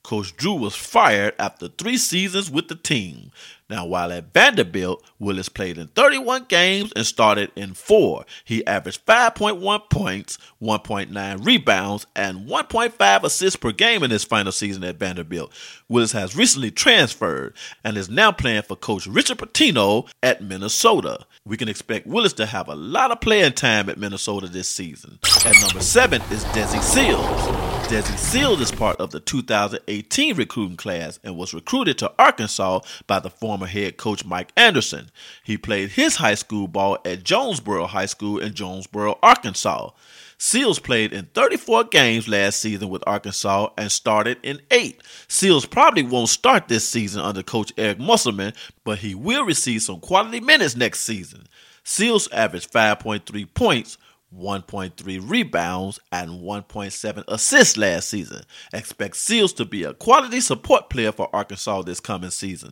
Coach 0.03 0.37
Drew 0.37 0.55
was 0.55 0.75
fired 0.75 1.35
after 1.39 1.69
three 1.69 1.97
seasons 1.97 2.51
with 2.51 2.69
the 2.69 2.75
team. 2.75 3.31
Now, 3.73 3.87
while 3.87 4.13
at 4.13 4.35
Vanderbilt, 4.35 5.03
Willis 5.19 5.49
played 5.49 5.79
in 5.79 5.87
31 5.87 6.45
games 6.51 6.93
and 6.95 7.07
started 7.07 7.51
in 7.57 7.73
four. 7.73 8.27
He 8.45 8.67
averaged 8.67 9.07
5.1 9.07 9.89
points, 9.89 10.37
1.9 10.61 11.47
rebounds, 11.47 12.07
and 12.15 12.47
1.5 12.47 13.23
assists 13.23 13.57
per 13.57 13.73
game 13.73 14.03
in 14.03 14.11
his 14.11 14.25
final 14.25 14.53
season 14.53 14.85
at 14.85 14.99
Vanderbilt. 14.99 15.55
Willis 15.89 16.13
has 16.13 16.37
recently 16.37 16.71
transferred 16.71 17.55
and 17.83 17.97
is 17.97 18.11
now 18.11 18.31
playing 18.31 18.61
for 18.61 18.77
Coach 18.77 19.07
Richard 19.07 19.39
Pitino 19.39 20.07
at 20.23 20.43
Minnesota. 20.43 21.21
We 21.47 21.57
can 21.57 21.71
expect 21.71 22.07
Willis 22.07 22.35
to 22.35 22.45
have 22.45 22.69
a 22.69 22.75
lot 22.75 23.11
of 23.11 23.23
playing 23.23 23.55
time 23.55 23.89
at 23.89 23.97
Minnesota 23.99 24.49
this 24.49 24.69
season. 24.69 25.19
At 25.47 25.59
number 25.63 25.81
seven 25.81 26.21
is 26.31 26.45
Desi 26.47 26.83
Sills. 26.83 27.73
Desi 27.89 28.17
Sills 28.17 28.61
is 28.61 28.71
part 28.71 28.99
of 29.01 29.11
the 29.11 29.21
2018 29.21 30.37
recruiting 30.37 30.77
class 30.77 31.19
and 31.25 31.37
was 31.37 31.53
recruited 31.53 31.99
to 31.99 32.13
Arkansas 32.19 32.81
by 33.07 33.19
the 33.19 33.29
former 33.29 33.62
head 33.69 33.97
coach 33.97 34.25
Mike 34.25 34.53
Anderson. 34.57 35.11
He 35.43 35.57
played 35.57 35.91
his 35.91 36.17
high 36.17 36.35
school 36.35 36.69
ball 36.69 36.99
at 37.05 37.25
Jonesboro 37.25 37.87
High 37.87 38.07
School 38.07 38.39
in 38.39 38.55
Jonesboro, 38.55 39.19
Arkansas. 39.23 39.91
Sills 40.39 40.81
played 40.81 41.13
in 41.13 41.27
34 41.35 41.85
games 41.85 42.27
last 42.27 42.59
season 42.59 42.89
with 42.89 43.05
Arkansas 43.07 43.69
and 43.79 43.93
started 43.93 44.39
in 44.43 44.61
eight. 44.73 45.01
Sills 45.29 45.67
probably 45.67 46.03
won't 46.03 46.31
start 46.31 46.67
this 46.67 46.89
season 46.89 47.23
under 47.23 47.45
coach 47.45 47.73
Eric 47.79 48.01
Musselman, 48.01 48.53
but 48.83 48.99
he 48.99 49.15
will 49.15 49.45
receive 49.45 49.83
some 49.83 50.01
quality 50.01 50.41
minutes 50.41 50.75
next 50.75 51.03
season. 51.03 51.47
Sills 51.85 52.29
averaged 52.33 52.73
5.3 52.73 53.55
points, 53.55 53.99
1.3 54.37 55.31
rebounds, 55.31 56.01
and 56.11 56.43
1.7 56.43 57.25
assists 57.29 57.77
last 57.77 58.09
season. 58.09 58.43
Expect 58.73 59.17
Sills 59.17 59.53
to 59.55 59.65
be 59.65 59.85
a 59.85 59.95
quality 59.95 60.41
support 60.41 60.91
player 60.91 61.13
for 61.13 61.29
Arkansas 61.35 61.83
this 61.83 62.01
coming 62.01 62.31
season. 62.31 62.71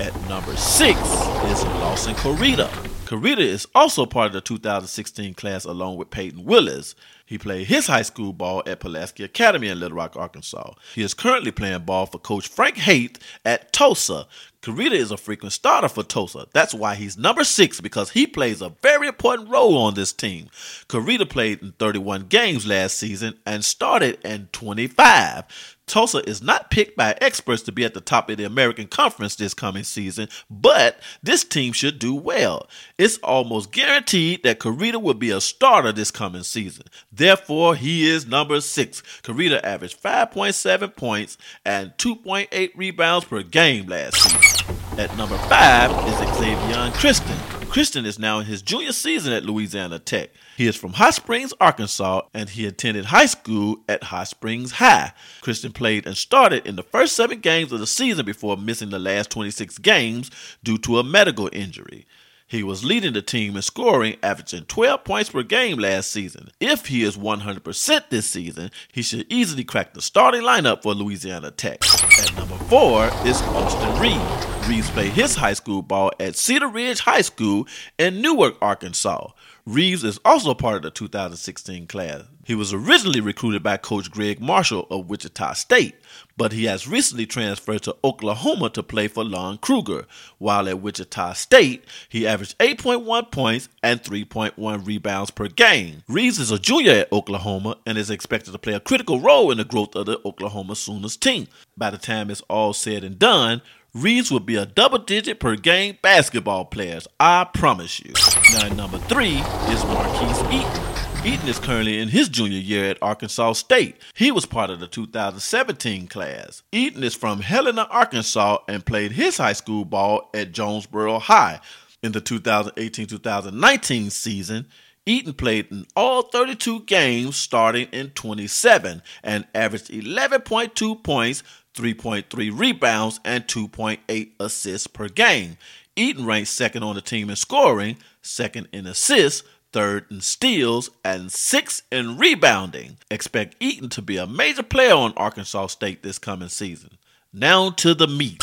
At 0.00 0.14
number 0.28 0.56
six 0.56 0.98
is 0.98 1.64
Lawson 1.64 2.14
Korita. 2.14 2.68
Korita 3.06 3.38
is 3.38 3.68
also 3.72 4.04
part 4.04 4.26
of 4.26 4.32
the 4.32 4.40
2016 4.40 5.34
class 5.34 5.64
along 5.64 5.96
with 5.96 6.10
Payton 6.10 6.44
Willis. 6.44 6.96
He 7.24 7.38
played 7.38 7.68
his 7.68 7.86
high 7.86 8.02
school 8.02 8.32
ball 8.32 8.64
at 8.66 8.80
Pulaski 8.80 9.22
Academy 9.22 9.68
in 9.68 9.78
Little 9.78 9.96
Rock, 9.96 10.16
Arkansas. 10.16 10.72
He 10.94 11.02
is 11.02 11.14
currently 11.14 11.52
playing 11.52 11.84
ball 11.84 12.06
for 12.06 12.18
Coach 12.18 12.48
Frank 12.48 12.78
Haith 12.78 13.18
at 13.44 13.72
Tulsa. 13.72 14.26
Korita 14.66 14.94
is 14.94 15.12
a 15.12 15.16
frequent 15.16 15.52
starter 15.52 15.88
for 15.88 16.02
Tulsa. 16.02 16.48
That's 16.52 16.74
why 16.74 16.96
he's 16.96 17.16
number 17.16 17.44
six 17.44 17.80
because 17.80 18.10
he 18.10 18.26
plays 18.26 18.60
a 18.60 18.70
very 18.82 19.06
important 19.06 19.48
role 19.48 19.78
on 19.78 19.94
this 19.94 20.12
team. 20.12 20.48
Korita 20.88 21.30
played 21.30 21.62
in 21.62 21.70
31 21.78 22.26
games 22.26 22.66
last 22.66 22.96
season 22.96 23.38
and 23.46 23.64
started 23.64 24.18
in 24.24 24.48
25. 24.50 25.75
Tulsa 25.86 26.18
is 26.28 26.42
not 26.42 26.70
picked 26.70 26.96
by 26.96 27.16
experts 27.20 27.62
to 27.62 27.72
be 27.72 27.84
at 27.84 27.94
the 27.94 28.00
top 28.00 28.28
of 28.28 28.36
the 28.36 28.44
American 28.44 28.88
Conference 28.88 29.36
this 29.36 29.54
coming 29.54 29.84
season, 29.84 30.28
but 30.50 31.00
this 31.22 31.44
team 31.44 31.72
should 31.72 31.98
do 31.98 32.14
well. 32.14 32.68
It's 32.98 33.18
almost 33.18 33.70
guaranteed 33.70 34.42
that 34.42 34.58
Korita 34.58 35.00
will 35.00 35.14
be 35.14 35.30
a 35.30 35.40
starter 35.40 35.92
this 35.92 36.10
coming 36.10 36.42
season. 36.42 36.86
Therefore, 37.12 37.76
he 37.76 38.08
is 38.08 38.26
number 38.26 38.60
six. 38.60 39.02
Korita 39.22 39.62
averaged 39.62 40.02
5.7 40.02 40.96
points 40.96 41.38
and 41.64 41.92
2.8 41.98 42.72
rebounds 42.74 43.24
per 43.24 43.42
game 43.42 43.86
last 43.86 44.16
season. 44.16 44.66
At 44.98 45.16
number 45.16 45.38
five 45.38 45.90
is 46.08 46.14
Exavian 46.14 46.90
Christon. 46.92 47.55
Christon 47.76 48.06
is 48.06 48.18
now 48.18 48.38
in 48.38 48.46
his 48.46 48.62
junior 48.62 48.90
season 48.90 49.34
at 49.34 49.44
Louisiana 49.44 49.98
Tech. 49.98 50.30
He 50.56 50.66
is 50.66 50.76
from 50.76 50.94
Hot 50.94 51.12
Springs, 51.12 51.52
Arkansas, 51.60 52.22
and 52.32 52.48
he 52.48 52.64
attended 52.64 53.04
high 53.04 53.26
school 53.26 53.80
at 53.86 54.04
Hot 54.04 54.28
Springs 54.28 54.72
High. 54.72 55.12
Christon 55.42 55.74
played 55.74 56.06
and 56.06 56.16
started 56.16 56.66
in 56.66 56.76
the 56.76 56.82
first 56.82 57.14
seven 57.14 57.40
games 57.40 57.72
of 57.72 57.80
the 57.80 57.86
season 57.86 58.24
before 58.24 58.56
missing 58.56 58.88
the 58.88 58.98
last 58.98 59.28
26 59.28 59.76
games 59.80 60.30
due 60.64 60.78
to 60.78 60.98
a 60.98 61.04
medical 61.04 61.50
injury. 61.52 62.06
He 62.46 62.62
was 62.62 62.82
leading 62.82 63.12
the 63.12 63.20
team 63.20 63.56
in 63.56 63.60
scoring, 63.60 64.16
averaging 64.22 64.64
12 64.64 65.04
points 65.04 65.28
per 65.28 65.42
game 65.42 65.78
last 65.78 66.10
season. 66.10 66.48
If 66.58 66.86
he 66.86 67.02
is 67.02 67.18
100% 67.18 68.08
this 68.08 68.30
season, 68.30 68.70
he 68.90 69.02
should 69.02 69.26
easily 69.28 69.64
crack 69.64 69.92
the 69.92 70.00
starting 70.00 70.40
lineup 70.40 70.82
for 70.82 70.94
Louisiana 70.94 71.50
Tech. 71.50 71.84
At 72.18 72.34
number 72.36 72.56
four 72.56 73.10
is 73.26 73.42
Austin 73.42 74.00
Reed. 74.00 74.55
Reaves 74.68 74.90
played 74.90 75.12
his 75.12 75.36
high 75.36 75.52
school 75.52 75.80
ball 75.80 76.10
at 76.18 76.34
Cedar 76.34 76.66
Ridge 76.66 76.98
High 76.98 77.20
School 77.20 77.68
in 77.98 78.20
Newark, 78.20 78.56
Arkansas. 78.60 79.28
Reaves 79.64 80.02
is 80.02 80.18
also 80.24 80.54
part 80.54 80.76
of 80.76 80.82
the 80.82 80.90
2016 80.90 81.86
class. 81.86 82.22
He 82.44 82.54
was 82.54 82.72
originally 82.72 83.20
recruited 83.20 83.62
by 83.62 83.76
Coach 83.76 84.10
Gregg 84.10 84.40
Marshall 84.40 84.86
of 84.90 85.08
Wichita 85.08 85.54
State, 85.54 85.96
but 86.36 86.52
he 86.52 86.64
has 86.64 86.86
recently 86.86 87.26
transferred 87.26 87.82
to 87.82 87.96
Oklahoma 88.04 88.70
to 88.70 88.82
play 88.82 89.08
for 89.08 89.24
Lon 89.24 89.58
Kruger. 89.58 90.06
While 90.38 90.68
at 90.68 90.80
Wichita 90.80 91.32
State, 91.32 91.84
he 92.08 92.26
averaged 92.26 92.58
8.1 92.58 93.32
points 93.32 93.68
and 93.82 94.02
3.1 94.02 94.86
rebounds 94.86 95.30
per 95.32 95.48
game. 95.48 96.02
Reaves 96.08 96.38
is 96.38 96.52
a 96.52 96.58
junior 96.58 96.92
at 96.92 97.12
Oklahoma 97.12 97.78
and 97.86 97.98
is 97.98 98.10
expected 98.10 98.52
to 98.52 98.58
play 98.58 98.74
a 98.74 98.80
critical 98.80 99.20
role 99.20 99.50
in 99.50 99.58
the 99.58 99.64
growth 99.64 99.96
of 99.96 100.06
the 100.06 100.20
Oklahoma 100.24 100.76
Sooners 100.76 101.16
team. 101.16 101.48
By 101.76 101.90
the 101.90 101.98
time 101.98 102.30
it's 102.30 102.42
all 102.42 102.72
said 102.72 103.02
and 103.02 103.18
done, 103.18 103.62
Reaves 103.96 104.30
will 104.30 104.40
be 104.40 104.56
a 104.56 104.66
double 104.66 104.98
digit 104.98 105.40
per 105.40 105.56
game 105.56 105.96
basketball 106.02 106.66
player. 106.66 107.00
I 107.18 107.48
promise 107.54 107.98
you. 107.98 108.12
Now, 108.52 108.68
number 108.74 108.98
three 108.98 109.38
is 109.72 109.84
Marquis 109.86 110.54
Eaton. 110.54 111.24
Eaton 111.24 111.48
is 111.48 111.58
currently 111.58 111.98
in 111.98 112.08
his 112.08 112.28
junior 112.28 112.58
year 112.58 112.90
at 112.90 112.98
Arkansas 113.00 113.54
State. 113.54 113.96
He 114.12 114.30
was 114.30 114.44
part 114.44 114.68
of 114.68 114.80
the 114.80 114.86
2017 114.86 116.08
class. 116.08 116.62
Eaton 116.72 117.02
is 117.02 117.14
from 117.14 117.40
Helena, 117.40 117.88
Arkansas, 117.90 118.58
and 118.68 118.84
played 118.84 119.12
his 119.12 119.38
high 119.38 119.54
school 119.54 119.86
ball 119.86 120.28
at 120.34 120.52
Jonesboro 120.52 121.18
High. 121.18 121.60
In 122.02 122.12
the 122.12 122.20
2018 122.20 123.06
2019 123.06 124.10
season, 124.10 124.66
Eaton 125.06 125.32
played 125.32 125.68
in 125.70 125.86
all 125.94 126.22
32 126.22 126.80
games 126.80 127.36
starting 127.36 127.86
in 127.92 128.10
27 128.10 129.02
and 129.22 129.46
averaged 129.54 129.88
11.2 129.88 131.02
points, 131.02 131.44
3.3 131.76 132.58
rebounds, 132.58 133.20
and 133.24 133.46
2.8 133.46 134.30
assists 134.40 134.86
per 134.86 135.08
game. 135.08 135.58
Eaton 135.94 136.26
ranks 136.26 136.50
second 136.50 136.82
on 136.82 136.94
the 136.94 137.00
team 137.00 137.30
in 137.30 137.36
scoring, 137.36 137.96
second 138.22 138.68
in 138.72 138.86
assists, 138.86 139.42
third 139.72 140.06
in 140.10 140.20
steals, 140.20 140.90
and 141.04 141.30
sixth 141.30 141.82
in 141.92 142.16
rebounding. 142.16 142.98
Expect 143.10 143.56
Eaton 143.60 143.88
to 143.90 144.02
be 144.02 144.16
a 144.16 144.26
major 144.26 144.62
player 144.62 144.94
on 144.94 145.12
Arkansas 145.16 145.68
State 145.68 146.02
this 146.02 146.18
coming 146.18 146.48
season. 146.48 146.98
Now 147.32 147.70
to 147.70 147.94
the 147.94 148.06
meat. 148.06 148.42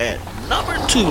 At 0.00 0.20
number 0.48 0.76
two 0.88 1.06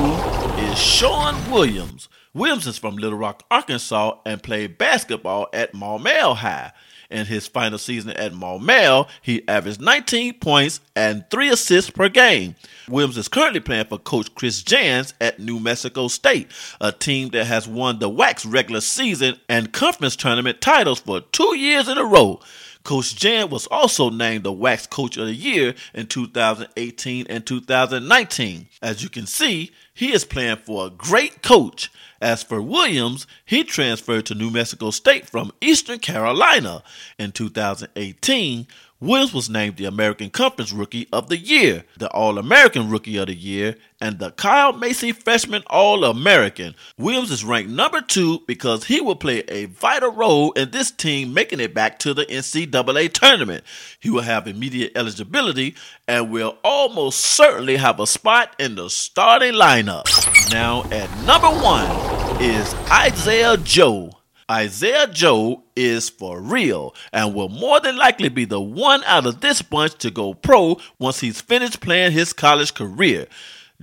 is 0.62 0.78
Shawn 0.78 1.50
Williams. 1.50 2.10
Williams 2.34 2.68
is 2.68 2.78
from 2.78 2.98
Little 2.98 3.18
Rock, 3.18 3.44
Arkansas, 3.50 4.20
and 4.26 4.44
played 4.44 4.78
basketball 4.78 5.48
at 5.54 5.74
Maumelle 5.74 6.36
High. 6.36 6.74
In 7.16 7.28
his 7.28 7.48
final 7.48 7.78
season 7.78 8.12
at 8.12 8.34
Maumelle, 8.34 9.08
he 9.22 9.48
averaged 9.48 9.80
19 9.80 10.34
points 10.34 10.82
and 10.98 11.24
3 11.30 11.48
assists 11.48 11.90
per 11.90 12.10
game. 12.10 12.56
Williams 12.90 13.16
is 13.16 13.30
currently 13.30 13.62
playing 13.62 13.86
for 13.86 13.98
Coach 13.98 14.36
Chris 14.36 14.62
Jans 14.62 15.14
at 15.22 15.40
New 15.40 15.62
Mexico 15.62 16.10
State, 16.10 16.52
a 16.82 16.92
team 16.92 17.30
that 17.30 17.46
has 17.46 17.70
won 17.70 18.00
the 18.00 18.10
WAC's 18.10 18.46
regular 18.46 18.82
season 18.82 19.40
and 19.48 19.72
conference 19.72 20.18
tournament 20.18 20.60
titles 20.60 21.00
for 21.00 21.22
two 21.22 21.58
years 21.58 21.88
in 21.88 21.98
a 21.98 22.04
row. 22.04 22.42
Coach 22.86 23.16
Jan 23.16 23.50
was 23.50 23.66
also 23.68 24.12
named 24.12 24.44
the 24.44 24.54
WAC's 24.54 24.86
Coach 24.86 25.18
of 25.18 25.26
the 25.26 25.34
Year 25.34 25.74
in 25.96 26.06
2018 26.06 27.26
and 27.28 27.44
2019. 27.44 28.68
As 28.80 29.02
you 29.02 29.10
can 29.10 29.26
see, 29.26 29.72
he 29.92 30.14
is 30.14 30.24
playing 30.24 30.58
for 30.58 30.86
a 30.86 30.92
great 30.92 31.42
coach. 31.42 31.92
As 32.22 32.44
for 32.44 32.62
Williams, 32.62 33.26
he 33.44 33.64
transferred 33.64 34.28
to 34.28 34.36
New 34.36 34.52
Mexico 34.52 34.92
State 34.92 35.28
from 35.28 35.52
Eastern 35.62 35.98
Carolina. 35.98 36.84
In 37.18 37.32
2018, 37.32 38.68
Williams 39.06 39.36
was 39.36 39.52
named 39.52 39.78
the 39.78 39.86
American 39.86 40.32
Conference 40.32 40.72
Rookie 40.72 41.08
of 41.14 41.30
the 41.30 41.38
Year, 41.38 41.84
the 41.96 42.10
All 42.10 42.40
American 42.40 42.90
Rookie 42.90 43.18
of 43.18 43.28
the 43.28 43.36
Year, 43.36 43.76
and 44.02 44.18
the 44.18 44.32
Kyle 44.32 44.74
Macy 44.74 45.12
Freshman 45.12 45.62
All 45.68 46.04
American. 46.04 46.74
Williams 46.98 47.30
is 47.30 47.46
ranked 47.46 47.70
number 47.70 48.02
two 48.02 48.42
because 48.48 48.86
he 48.86 49.02
will 49.02 49.16
play 49.16 49.44
a 49.48 49.66
vital 49.66 50.12
role 50.12 50.54
in 50.54 50.72
this 50.72 50.90
team 50.90 51.36
making 51.36 51.60
it 51.60 51.72
back 51.72 52.00
to 52.00 52.16
the 52.16 52.26
NCAA 52.26 53.14
tournament. 53.14 53.64
He 54.00 54.10
will 54.10 54.22
have 54.22 54.48
immediate 54.48 54.94
eligibility 54.96 55.76
and 56.08 56.32
will 56.32 56.58
almost 56.64 57.20
certainly 57.20 57.78
have 57.78 58.00
a 58.00 58.08
spot 58.08 58.56
in 58.58 58.74
the 58.74 58.90
starting 58.90 59.54
lineup. 59.54 60.06
Now, 60.52 60.84
at 60.86 61.16
number 61.26 61.50
one 61.50 62.42
is 62.42 62.74
Isaiah 62.90 63.58
Joe. 63.58 64.15
Isaiah 64.50 65.08
Joe 65.08 65.64
is 65.76 66.10
for 66.10 66.40
real 66.40 66.94
and 67.12 67.34
will 67.34 67.50
more 67.50 67.80
than 67.80 67.98
likely 67.98 68.30
be 68.30 68.46
the 68.46 68.62
one 68.62 69.04
out 69.06 69.26
of 69.26 69.42
this 69.42 69.62
bunch 69.62 69.96
to 69.96 70.12
go 70.12 70.34
pro 70.36 70.78
once 71.00 71.20
he's 71.20 71.42
finished 71.42 71.82
playing 71.82 72.12
his 72.12 72.32
college 72.32 72.74
career. 72.74 73.28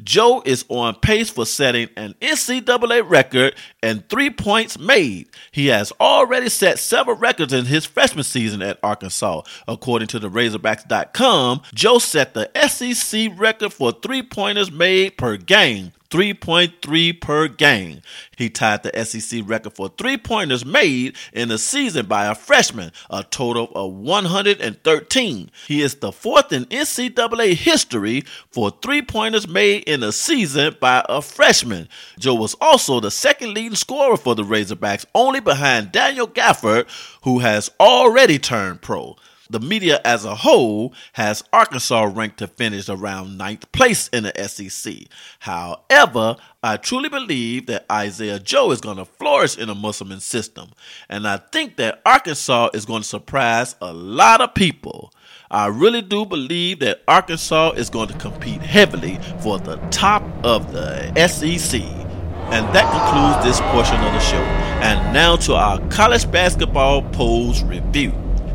Joe 0.03 0.43
is 0.47 0.65
on 0.69 0.95
pace 0.95 1.29
for 1.31 1.45
setting 1.45 1.89
an 1.97 2.15
NCAA 2.21 3.09
record 3.09 3.55
and 3.83 4.09
three 4.09 4.31
points 4.31 4.79
made. 4.79 5.29
He 5.51 5.67
has 5.67 5.93
already 6.01 6.49
set 6.49 6.79
several 6.79 7.17
records 7.17 7.53
in 7.53 7.67
his 7.67 7.85
freshman 7.85 8.25
season 8.25 8.63
at 8.63 8.79
Arkansas. 8.83 9.43
According 9.69 10.09
to 10.09 10.19
the 10.19 10.31
Razorbacks.com, 10.31 11.63
Joe 11.75 11.99
set 11.99 12.35
the 12.35 12.51
SEC 12.69 13.33
record 13.37 13.73
for 13.73 13.93
three 13.93 14.23
pointers 14.23 14.71
made 14.71 15.19
per 15.19 15.37
game. 15.37 15.93
3.3 16.13 17.19
per 17.23 17.49
game. 17.49 18.03
He 18.37 18.51
tied 18.51 18.83
the 18.83 19.05
SEC 19.05 19.41
record 19.47 19.73
for 19.73 19.89
three 19.89 20.19
pointers 20.19 20.63
made 20.63 21.17
in 21.33 21.51
a 21.51 21.57
season 21.57 22.05
by 22.05 22.27
a 22.27 22.35
freshman, 22.35 22.93
a 23.09 23.25
total 23.25 23.73
of 23.75 23.95
113. 23.95 25.51
He 25.67 25.81
is 25.81 25.95
the 25.95 26.13
fourth 26.13 26.53
in 26.53 26.67
NCAA 26.67 27.55
history 27.55 28.25
for 28.51 28.71
three 28.83 29.01
pointers 29.01 29.49
made 29.49 29.85
in 29.85 30.03
a 30.03 30.13
season 30.13 30.77
by 30.79 31.03
a 31.09 31.23
freshman. 31.23 31.89
Joe 32.19 32.35
was 32.35 32.57
also 32.61 33.01
the 33.01 33.11
second 33.11 33.55
leading 33.55 33.75
scorer 33.75 34.19
for 34.19 34.35
the 34.35 34.45
Razorbacks, 34.45 35.07
only 35.15 35.41
behind 35.41 35.93
Daniel 35.93 36.29
Gafford, 36.29 36.87
who 37.23 37.39
has 37.39 37.71
already 37.81 38.39
turned 38.39 38.83
pro 38.83 39.17
the 39.53 39.61
media 39.61 40.01
as 40.05 40.25
a 40.25 40.35
whole 40.35 40.95
has 41.13 41.45
Arkansas 41.53 42.11
ranked 42.13 42.39
to 42.39 42.47
finish 42.47 42.89
around 42.89 43.39
ninth 43.39 43.71
place 43.73 44.09
in 44.09 44.25
the 44.25 44.49
SEC. 44.49 44.95
However, 45.41 46.37
I 46.63 46.77
truly 46.79 47.09
believe 47.09 47.67
that 47.67 47.87
Isaiah 47.91 48.39
Joe 48.39 48.71
is 48.71 48.81
going 48.81 48.97
to 48.97 49.05
flourish 49.05 49.59
in 49.59 49.69
a 49.69 49.75
Musselman 49.75 50.21
system, 50.21 50.71
and 51.09 51.29
I 51.29 51.37
think 51.37 51.77
that 51.77 52.01
Arkansas 52.07 52.71
is 52.73 52.87
going 52.87 53.03
to 53.03 53.09
surprise 53.09 53.77
a 53.81 53.93
lot 53.93 54.41
of 54.41 54.55
people. 54.55 55.13
I 55.51 55.67
really 55.67 56.01
do 56.01 56.25
believe 56.25 56.79
that 56.79 57.03
Arkansas 57.07 57.73
is 57.73 57.91
going 57.91 58.09
to 58.09 58.19
compete 58.19 58.63
heavily 58.63 59.19
for 59.41 59.59
the 59.59 59.77
top 59.91 60.23
of 60.45 60.73
the 60.73 61.13
SEC. 61.29 61.83
And 62.53 62.67
that 62.75 62.91
concludes 62.91 63.45
this 63.45 63.61
portion 63.71 63.97
of 63.97 64.13
the 64.13 64.21
show. 64.21 64.43
And 64.83 65.13
now 65.13 65.37
to 65.37 65.55
our 65.55 65.79
college 65.89 66.31
basketball 66.31 67.03
polls 67.03 67.63
review. 67.63 68.13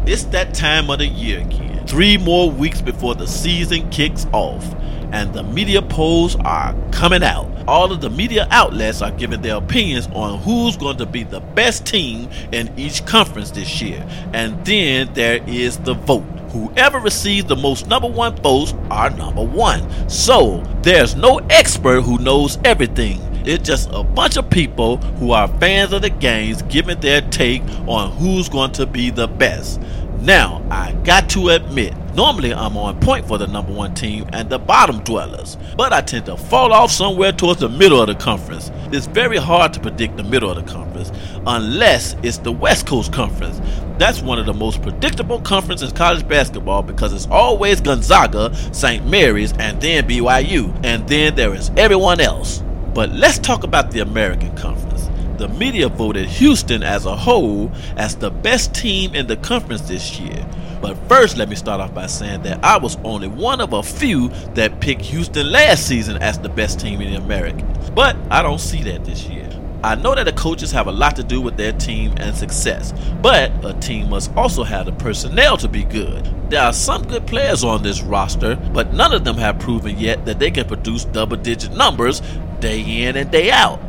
It's 0.08 0.24
that 0.26 0.54
time 0.54 0.90
of 0.90 1.00
the 1.00 1.06
year 1.06 1.42
again. 1.42 1.86
Three 1.86 2.18
more 2.18 2.50
weeks 2.50 2.82
before 2.82 3.14
the 3.14 3.28
season 3.28 3.90
kicks 3.90 4.26
off, 4.32 4.66
and 5.12 5.34
the 5.34 5.44
media 5.44 5.82
polls 5.82 6.38
are 6.46 6.74
coming 6.94 7.24
out. 7.24 7.52
All 7.68 7.92
of 7.92 8.00
the 8.00 8.10
media 8.10 8.48
outlets 8.50 9.02
are 9.02 9.12
giving 9.12 9.42
their 9.42 9.58
opinions 9.58 10.08
on 10.14 10.40
who's 10.40 10.78
going 10.78 10.96
to 11.00 11.06
be 11.06 11.24
the 11.24 11.42
best 11.42 11.86
team 11.86 12.30
in 12.54 12.74
each 12.80 13.06
conference 13.06 13.52
this 13.52 13.82
year. 13.82 14.08
And 14.32 14.66
then 14.66 15.14
there 15.14 15.44
is 15.46 15.76
the 15.76 15.96
vote. 15.96 16.24
Whoever 16.52 17.00
receives 17.00 17.48
the 17.48 17.58
most 17.58 17.88
number 17.88 18.08
one 18.08 18.34
votes 18.38 18.74
are 18.90 19.10
number 19.10 19.44
one. 19.44 20.10
So 20.10 20.64
there's 20.84 21.18
no 21.18 21.40
expert 21.50 22.04
who 22.04 22.18
knows 22.20 22.58
everything. 22.64 23.37
It's 23.48 23.66
just 23.66 23.88
a 23.94 24.04
bunch 24.04 24.36
of 24.36 24.50
people 24.50 24.98
who 24.98 25.32
are 25.32 25.48
fans 25.48 25.94
of 25.94 26.02
the 26.02 26.10
games 26.10 26.64
giving 26.64 27.00
their 27.00 27.22
take 27.22 27.64
on 27.88 28.12
who's 28.18 28.50
going 28.50 28.74
to 28.74 28.86
be 28.86 29.10
the 29.10 29.28
best. 29.28 29.80
Now, 30.20 30.62
I 30.70 30.92
got 31.06 31.30
to 31.30 31.50
admit, 31.50 31.94
normally 32.14 32.54
I'm 32.54 32.76
on 32.76 33.00
point 33.00 33.26
for 33.26 33.38
the 33.38 33.48
number 33.48 33.72
one 33.72 33.94
team 33.94 34.28
and 34.34 34.50
the 34.50 34.60
bottom 34.60 35.00
dwellers, 35.00 35.56
but 35.78 35.94
I 35.94 36.02
tend 36.02 36.26
to 36.26 36.36
fall 36.36 36.74
off 36.74 36.92
somewhere 36.92 37.32
towards 37.32 37.62
the 37.62 37.70
middle 37.70 38.02
of 38.02 38.08
the 38.08 38.16
conference. 38.16 38.70
It's 38.92 39.06
very 39.06 39.38
hard 39.38 39.72
to 39.76 39.80
predict 39.80 40.18
the 40.18 40.24
middle 40.24 40.52
of 40.52 40.58
the 40.58 40.70
conference 40.70 41.14
unless 41.46 42.18
it's 42.24 42.40
the 42.40 42.52
West 42.52 42.86
Coast 42.86 43.14
Conference. 43.14 43.62
That's 43.98 44.22
one 44.22 44.40
of 44.40 44.46
the 44.46 44.54
most 44.54 44.82
predictable 44.82 45.40
conferences 45.40 45.92
in 45.92 45.96
college 45.96 46.28
basketball 46.28 46.84
because 46.84 47.14
it's 47.14 47.28
always 47.28 47.80
Gonzaga, 47.80 48.54
St. 48.74 49.06
Mary's, 49.08 49.54
and 49.54 49.80
then 49.82 50.06
BYU, 50.06 50.78
and 50.84 51.08
then 51.08 51.36
there 51.36 51.54
is 51.54 51.72
everyone 51.78 52.20
else. 52.20 52.62
But 52.98 53.12
let's 53.12 53.38
talk 53.38 53.64
about 53.64 53.92
the 53.92 54.00
American 54.00 54.58
Conference 54.58 55.08
the 55.38 55.48
media 55.50 55.88
voted 55.88 56.26
Houston 56.26 56.82
as 56.82 57.06
a 57.06 57.16
whole 57.16 57.72
as 57.96 58.16
the 58.16 58.32
best 58.32 58.74
team 58.74 59.14
in 59.14 59.28
the 59.28 59.38
conference 59.38 59.82
this 59.82 60.20
year. 60.20 60.44
But 60.82 60.98
first, 61.08 61.38
let 61.38 61.48
me 61.48 61.56
start 61.56 61.80
off 61.80 61.94
by 61.94 62.08
saying 62.08 62.42
that 62.42 62.66
I 62.66 62.78
was 62.78 62.98
only 63.04 63.28
one 63.28 63.62
of 63.62 63.74
a 63.74 63.84
few 63.84 64.30
that 64.56 64.80
picked 64.80 65.04
Houston 65.04 65.52
last 65.52 65.86
season 65.86 66.18
as 66.24 66.40
the 66.40 66.50
best 66.50 66.80
team 66.80 67.00
in 67.02 67.12
the 67.14 67.20
American. 67.20 67.72
But 67.94 68.18
I 68.32 68.42
don't 68.42 68.60
see 68.60 68.82
that 68.86 69.06
this 69.06 69.28
year. 69.28 69.48
I 69.84 69.94
know 69.94 70.16
that 70.16 70.24
the 70.24 70.34
coaches 70.34 70.72
have 70.72 70.88
a 70.88 70.92
lot 70.92 71.16
to 71.18 71.24
do 71.24 71.40
with 71.40 71.56
their 71.56 71.74
team 71.74 72.16
and 72.18 72.36
success, 72.36 72.94
but 73.22 73.52
a 73.64 73.76
team 73.76 74.10
must 74.10 74.36
also 74.36 74.64
have 74.64 74.88
the 74.88 74.92
personnel 74.94 75.56
to 75.58 75.68
be 75.68 75.84
good. 75.84 76.26
There 76.50 76.64
are 76.64 76.74
some 76.74 77.04
good 77.04 77.28
players 77.28 77.64
on 77.64 77.84
this 77.84 78.02
roster, 78.02 78.56
but 78.74 78.94
none 78.94 79.14
of 79.14 79.24
them 79.24 79.38
have 79.38 79.60
proven 79.60 80.00
yet 80.00 80.26
that 80.26 80.40
they 80.40 80.50
can 80.50 80.68
produce 80.68 81.06
double 81.06 81.38
digit 81.38 81.74
numbers 81.74 82.24
day 82.60 83.04
in 83.04 83.16
and 83.16 83.32
day 83.32 83.52
out. 83.52 83.80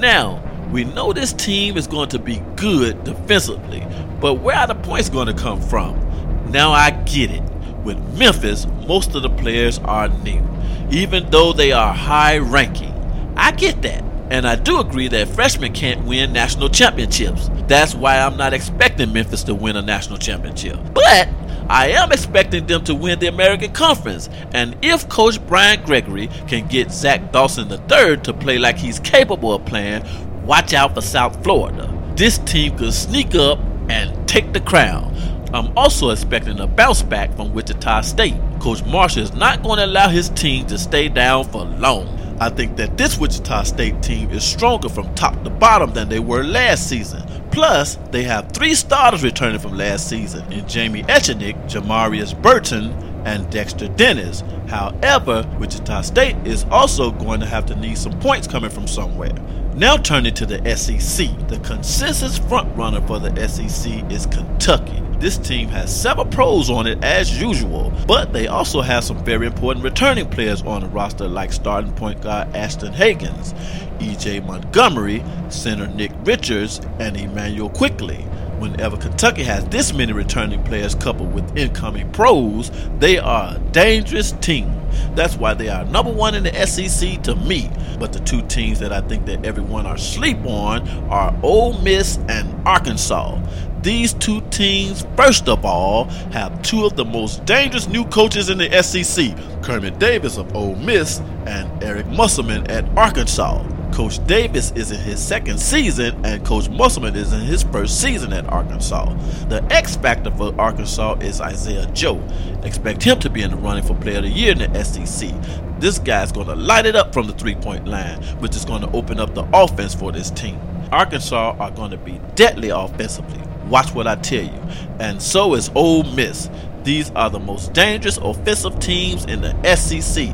Now, 0.00 0.42
we 0.70 0.84
know 0.84 1.12
this 1.12 1.32
team 1.32 1.76
is 1.76 1.86
going 1.86 2.08
to 2.10 2.18
be 2.18 2.42
good 2.56 3.04
defensively, 3.04 3.86
but 4.20 4.34
where 4.34 4.56
are 4.56 4.66
the 4.66 4.74
points 4.74 5.08
going 5.08 5.28
to 5.28 5.34
come 5.34 5.60
from? 5.60 6.50
Now 6.50 6.72
I 6.72 6.90
get 6.90 7.30
it. 7.30 7.42
With 7.84 7.98
Memphis, 8.18 8.66
most 8.86 9.14
of 9.14 9.22
the 9.22 9.30
players 9.30 9.78
are 9.80 10.08
new, 10.08 10.42
even 10.90 11.30
though 11.30 11.52
they 11.52 11.72
are 11.72 11.94
high 11.94 12.38
ranking. 12.38 12.92
I 13.36 13.52
get 13.52 13.82
that. 13.82 14.02
And 14.28 14.46
I 14.46 14.56
do 14.56 14.80
agree 14.80 15.06
that 15.08 15.28
freshmen 15.28 15.72
can't 15.72 16.04
win 16.04 16.32
national 16.32 16.68
championships. 16.68 17.48
That's 17.68 17.94
why 17.94 18.18
I'm 18.18 18.36
not 18.36 18.52
expecting 18.52 19.12
Memphis 19.12 19.44
to 19.44 19.54
win 19.54 19.76
a 19.76 19.82
national 19.82 20.18
championship. 20.18 20.78
But 20.92 21.28
I 21.68 21.88
am 21.88 22.12
expecting 22.12 22.66
them 22.66 22.84
to 22.84 22.94
win 22.94 23.18
the 23.18 23.26
American 23.26 23.72
Conference. 23.72 24.28
And 24.52 24.76
if 24.82 25.08
Coach 25.08 25.44
Brian 25.46 25.84
Gregory 25.84 26.28
can 26.46 26.68
get 26.68 26.92
Zach 26.92 27.32
Dawson 27.32 27.70
III 27.70 28.18
to 28.18 28.32
play 28.32 28.58
like 28.58 28.76
he's 28.76 29.00
capable 29.00 29.52
of 29.54 29.64
playing, 29.64 30.04
watch 30.44 30.74
out 30.74 30.94
for 30.94 31.00
South 31.00 31.42
Florida. 31.42 31.92
This 32.14 32.38
team 32.38 32.76
could 32.78 32.94
sneak 32.94 33.34
up 33.34 33.58
and 33.88 34.28
take 34.28 34.52
the 34.52 34.60
crown. 34.60 35.12
I'm 35.52 35.76
also 35.76 36.10
expecting 36.10 36.60
a 36.60 36.66
bounce 36.66 37.02
back 37.02 37.34
from 37.34 37.52
Wichita 37.52 38.02
State. 38.02 38.34
Coach 38.60 38.84
Marshall 38.84 39.22
is 39.22 39.34
not 39.34 39.62
going 39.62 39.78
to 39.78 39.86
allow 39.86 40.08
his 40.08 40.28
team 40.30 40.66
to 40.66 40.78
stay 40.78 41.08
down 41.08 41.44
for 41.44 41.64
long. 41.64 42.08
I 42.38 42.50
think 42.50 42.76
that 42.76 42.98
this 42.98 43.18
Wichita 43.18 43.62
State 43.64 44.02
team 44.02 44.30
is 44.30 44.44
stronger 44.44 44.88
from 44.88 45.14
top 45.14 45.42
to 45.44 45.50
bottom 45.50 45.92
than 45.94 46.08
they 46.08 46.20
were 46.20 46.44
last 46.44 46.88
season. 46.88 47.25
Plus, 47.56 47.96
they 48.10 48.22
have 48.22 48.52
three 48.52 48.74
starters 48.74 49.22
returning 49.22 49.58
from 49.58 49.78
last 49.78 50.10
season 50.10 50.52
in 50.52 50.68
Jaime 50.68 51.02
Echenique, 51.04 51.56
Jamarius 51.66 52.34
Burton, 52.42 52.92
and 53.24 53.50
Dexter 53.50 53.88
Dennis. 53.88 54.42
However, 54.68 55.42
Wichita 55.58 56.02
State 56.02 56.36
is 56.46 56.64
also 56.64 57.10
going 57.10 57.40
to 57.40 57.46
have 57.46 57.64
to 57.64 57.76
need 57.76 57.96
some 57.96 58.12
points 58.20 58.46
coming 58.46 58.68
from 58.68 58.86
somewhere. 58.86 59.32
Now 59.74 59.96
turning 59.96 60.34
to 60.34 60.44
the 60.44 60.58
SEC, 60.76 61.28
the 61.48 61.58
consensus 61.60 62.38
frontrunner 62.38 63.06
for 63.06 63.18
the 63.18 63.48
SEC 63.48 64.12
is 64.12 64.26
Kentucky. 64.26 65.02
This 65.18 65.38
team 65.38 65.68
has 65.68 65.94
several 65.94 66.26
pros 66.26 66.68
on 66.68 66.86
it 66.86 67.02
as 67.02 67.40
usual, 67.40 67.90
but 68.06 68.34
they 68.34 68.48
also 68.48 68.82
have 68.82 69.02
some 69.02 69.24
very 69.24 69.46
important 69.46 69.82
returning 69.82 70.28
players 70.28 70.60
on 70.62 70.82
the 70.82 70.88
roster 70.88 71.26
like 71.26 71.54
starting 71.54 71.94
point 71.94 72.20
guard 72.20 72.54
Ashton 72.54 72.92
Hagans, 72.92 73.54
EJ 73.98 74.44
Montgomery, 74.44 75.24
center 75.48 75.86
Nick 75.86 76.12
Richards, 76.24 76.82
and 77.00 77.16
Immanuel 77.16 77.70
Quickley. 77.70 78.22
Whenever 78.58 78.98
Kentucky 78.98 79.42
has 79.42 79.64
this 79.66 79.94
many 79.94 80.12
returning 80.12 80.62
players 80.64 80.94
coupled 80.94 81.32
with 81.32 81.56
incoming 81.56 82.10
pros, 82.12 82.70
they 82.98 83.18
are 83.18 83.56
a 83.56 83.58
dangerous 83.72 84.32
team. 84.32 84.70
That's 85.14 85.36
why 85.36 85.54
they 85.54 85.68
are 85.68 85.84
number 85.86 86.12
one 86.12 86.34
in 86.34 86.42
the 86.42 86.66
SEC 86.66 87.22
to 87.22 87.34
me. 87.36 87.70
But 87.98 88.12
the 88.12 88.20
two 88.20 88.42
teams 88.42 88.80
that 88.80 88.92
I 88.92 89.00
think 89.00 89.26
that 89.26 89.44
everyone 89.44 89.86
are 89.86 89.98
sleep 89.98 90.38
on 90.44 90.86
are 91.10 91.34
Ole 91.42 91.78
Miss 91.80 92.18
and 92.28 92.66
Arkansas. 92.66 93.38
These 93.86 94.14
two 94.14 94.40
teams, 94.50 95.06
first 95.16 95.48
of 95.48 95.64
all, 95.64 96.06
have 96.32 96.60
two 96.62 96.84
of 96.84 96.96
the 96.96 97.04
most 97.04 97.44
dangerous 97.44 97.86
new 97.86 98.04
coaches 98.06 98.50
in 98.50 98.58
the 98.58 98.82
SEC 98.82 99.32
Kermit 99.62 100.00
Davis 100.00 100.38
of 100.38 100.56
Ole 100.56 100.74
Miss 100.74 101.20
and 101.46 101.70
Eric 101.84 102.08
Musselman 102.08 102.68
at 102.68 102.84
Arkansas. 102.98 103.64
Coach 103.92 104.26
Davis 104.26 104.72
is 104.72 104.90
in 104.90 104.98
his 104.98 105.22
second 105.22 105.60
season, 105.60 106.26
and 106.26 106.44
Coach 106.44 106.68
Musselman 106.68 107.14
is 107.14 107.32
in 107.32 107.42
his 107.42 107.62
first 107.62 108.00
season 108.00 108.32
at 108.32 108.44
Arkansas. 108.48 109.14
The 109.44 109.62
X 109.70 109.94
factor 109.94 110.32
for 110.32 110.52
Arkansas 110.60 111.18
is 111.20 111.40
Isaiah 111.40 111.86
Joe. 111.92 112.20
Expect 112.64 113.04
him 113.04 113.20
to 113.20 113.30
be 113.30 113.42
in 113.42 113.52
the 113.52 113.56
running 113.56 113.84
for 113.84 113.94
Player 113.94 114.18
of 114.18 114.24
the 114.24 114.30
Year 114.30 114.50
in 114.50 114.72
the 114.72 114.82
SEC. 114.82 115.30
This 115.78 116.00
guy's 116.00 116.32
going 116.32 116.48
to 116.48 116.56
light 116.56 116.86
it 116.86 116.96
up 116.96 117.14
from 117.14 117.28
the 117.28 117.34
three 117.34 117.54
point 117.54 117.86
line, 117.86 118.20
which 118.40 118.56
is 118.56 118.64
going 118.64 118.82
to 118.82 118.90
open 118.90 119.20
up 119.20 119.36
the 119.36 119.46
offense 119.52 119.94
for 119.94 120.10
this 120.10 120.30
team. 120.32 120.60
Arkansas 120.90 121.54
are 121.60 121.70
going 121.70 121.92
to 121.92 121.98
be 121.98 122.20
deadly 122.34 122.70
offensively. 122.70 123.46
Watch 123.68 123.94
what 123.94 124.06
I 124.06 124.16
tell 124.16 124.44
you. 124.44 124.60
And 124.98 125.20
so 125.20 125.54
is 125.54 125.70
Ole 125.74 126.04
Miss. 126.14 126.48
These 126.84 127.10
are 127.10 127.28
the 127.30 127.40
most 127.40 127.72
dangerous 127.72 128.18
offensive 128.18 128.78
teams 128.78 129.24
in 129.24 129.40
the 129.40 129.74
SEC. 129.74 130.28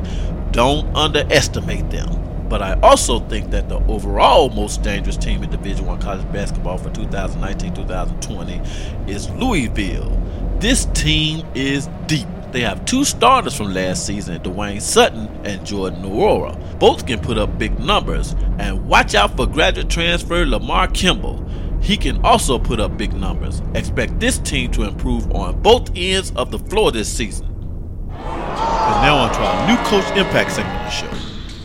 Don't 0.51 0.95
underestimate 0.95 1.89
them. 1.89 2.19
But 2.47 2.61
I 2.61 2.79
also 2.81 3.19
think 3.19 3.49
that 3.49 3.69
the 3.69 3.77
overall 3.87 4.49
most 4.49 4.83
dangerous 4.83 5.17
team 5.17 5.41
in 5.41 5.49
Division 5.49 5.87
One 5.87 5.99
college 5.99 6.31
basketball 6.31 6.77
for 6.77 6.91
2019-2020 6.91 9.09
is 9.09 9.31
Louisville. 9.31 10.21
This 10.59 10.85
team 10.93 11.43
is 11.55 11.89
deep. 12.05 12.27
They 12.51 12.61
have 12.61 12.85
two 12.85 13.03
starters 13.03 13.57
from 13.57 13.73
last 13.73 14.05
season, 14.05 14.39
Dwayne 14.43 14.79
Sutton 14.79 15.27
and 15.43 15.65
Jordan 15.65 16.03
Nwora. 16.03 16.55
Both 16.77 17.07
can 17.07 17.19
put 17.19 17.39
up 17.39 17.57
big 17.57 17.79
numbers. 17.79 18.35
And 18.59 18.87
watch 18.87 19.15
out 19.15 19.35
for 19.35 19.47
graduate 19.47 19.89
transfer 19.89 20.45
Lamarr 20.45 20.93
Kimble. 20.93 21.43
He 21.83 21.97
can 21.97 22.23
also 22.23 22.57
put 22.57 22.79
up 22.79 22.97
big 22.97 23.13
numbers. 23.13 23.61
Expect 23.75 24.17
this 24.17 24.37
team 24.39 24.71
to 24.71 24.83
improve 24.83 25.29
on 25.33 25.61
both 25.61 25.91
ends 25.97 26.31
of 26.37 26.49
the 26.49 26.57
floor 26.57 26.93
this 26.93 27.11
season. 27.13 27.45
And 27.45 29.01
now 29.01 29.17
on 29.17 29.33
to 29.33 29.39
our 29.39 29.67
new 29.67 29.75
Coach 29.89 30.09
Impact 30.17 30.51
segment 30.51 30.79
of 30.79 30.85
the 30.85 30.89
show. 30.91 31.09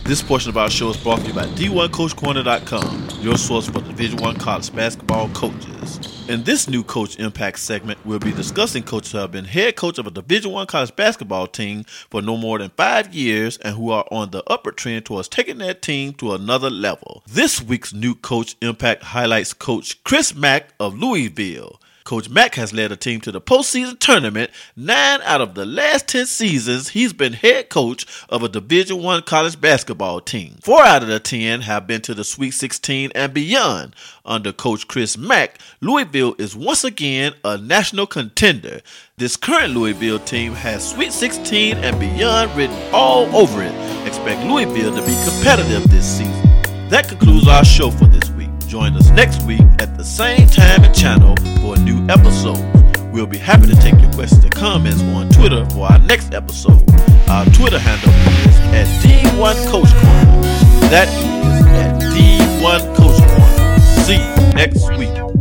This 0.03 0.21
portion 0.21 0.49
of 0.51 0.57
our 0.57 0.69
show 0.71 0.91
is 0.91 0.97
brought 0.97 1.21
to 1.21 1.29
you 1.29 1.35
by 1.35 1.45
D1CoachCorner.com, 1.47 3.08
your 3.21 3.37
source 3.37 3.67
for 3.67 3.81
Division 3.81 4.19
One 4.19 4.37
college 4.37 4.75
basketball 4.75 5.29
coaches. 5.31 6.29
In 6.29 6.45
this 6.45 6.69
new 6.69 6.85
Coach 6.85 7.19
Impact 7.19 7.59
segment, 7.59 7.99
we'll 8.05 8.19
be 8.19 8.33
discussing 8.33 8.83
coaches 8.83 9.13
who 9.13 9.19
have 9.19 9.33
been 9.33 9.45
head 9.45 9.77
coach 9.77 9.99
of 9.99 10.07
a 10.07 10.11
Division 10.11 10.53
One 10.53 10.67
college 10.67 10.95
basketball 10.95 11.47
team 11.49 11.85
for 12.11 12.23
no 12.23 12.37
more 12.37 12.59
than 12.59 12.71
five 12.71 13.13
years 13.13 13.57
and 13.59 13.75
who 13.75 13.91
are 13.91 14.07
on 14.11 14.31
the 14.31 14.45
upward 14.45 14.77
trend 14.77 15.07
towards 15.07 15.29
taking 15.29 15.59
that 15.59 15.83
team 15.83 16.13
to 16.15 16.33
another 16.33 16.71
level. 16.71 17.23
This 17.27 17.61
week's 17.61 17.93
new 17.93 18.15
Coach 18.15 18.57
Impact 18.63 19.03
highlights 19.03 19.53
Coach 19.53 20.03
Chris 20.05 20.35
Mack 20.35 20.75
of 20.79 20.97
Louisville. 20.97 21.81
Coach 22.09 22.31
Mack 22.31 22.55
has 22.55 22.73
led 22.73 22.91
a 22.91 22.97
team 22.97 23.21
to 23.21 23.31
the 23.31 23.39
postseason 23.39 23.99
tournament. 23.99 24.51
Nine 24.75 25.21
out 25.25 25.43
of 25.43 25.55
the 25.55 25.67
last 25.67 26.09
ten 26.09 26.25
seasons, 26.25 26.89
he's 26.89 27.13
been 27.13 27.35
head 27.35 27.69
coach 27.69 28.07
of 28.31 28.43
a 28.43 28.49
Division 28.49 29.03
One 29.03 29.21
college 29.21 29.61
basketball 29.61 30.23
team. 30.23 30.57
Four 30.63 30.83
out 30.83 31.03
of 31.03 31.09
the 31.09 31.21
ten 31.21 31.61
have 31.61 31.87
been 31.87 32.01
to 32.01 32.15
the 32.15 32.25
Sweet 32.25 32.53
16 32.53 33.13
and 33.15 33.35
beyond. 33.35 33.95
Under 34.25 34.55
Coach 34.55 34.89
Chris 34.89 35.19
Mack, 35.19 35.59
Louisville 35.83 36.35
is 36.39 36.57
once 36.57 36.83
again 36.83 37.35
a 37.45 37.59
national 37.59 38.07
contender. 38.07 38.81
This 39.19 39.37
current 39.37 39.75
Louisville 39.75 40.21
team 40.21 40.55
has 40.55 40.89
Sweet 40.89 41.13
16 41.13 41.77
and 41.77 42.01
beyond 42.01 42.57
written 42.57 42.91
all 42.91 43.27
over 43.37 43.63
it. 43.63 44.07
Expect 44.07 44.47
Louisville 44.47 44.97
to 44.97 45.03
be 45.03 45.15
competitive 45.29 45.91
this 45.91 46.07
season. 46.07 46.89
That 46.89 47.07
concludes 47.07 47.47
our 47.49 47.67
show 47.67 47.91
for 47.91 48.07
this 48.07 48.31
week. 48.31 48.38
Join 48.69 48.95
us 48.99 49.09
next 49.09 49.45
week 49.45 49.63
at 49.79 49.97
the 49.97 50.05
same 50.05 50.47
time 50.47 50.85
and 50.85 50.95
channel 50.95 51.35
for 51.63 51.75
a 51.75 51.79
new 51.81 52.07
episode. 52.11 52.59
We'll 53.11 53.27
be 53.27 53.39
happy 53.39 53.67
to 53.67 53.75
take 53.77 53.99
your 53.99 54.13
questions 54.13 54.45
and 54.45 54.55
comments 54.55 55.01
on 55.05 55.31
Twitter 55.31 55.65
for 55.71 55.91
our 55.91 55.99
next 56.01 56.35
episode. 56.35 56.85
Our 57.31 57.47
Twitter 57.47 57.79
handle 57.79 58.11
is 58.47 58.59
at 58.77 58.87
D1 59.03 59.71
Coach 59.71 59.91
Corner. 59.95 60.43
That 60.91 61.09
is 61.09 61.67
at 61.81 61.99
D1 62.13 62.95
Coach 62.95 63.17
Corner. 63.27 63.79
See 64.05 64.17
you 64.17 64.53
next 64.53 64.87
week. 64.99 65.38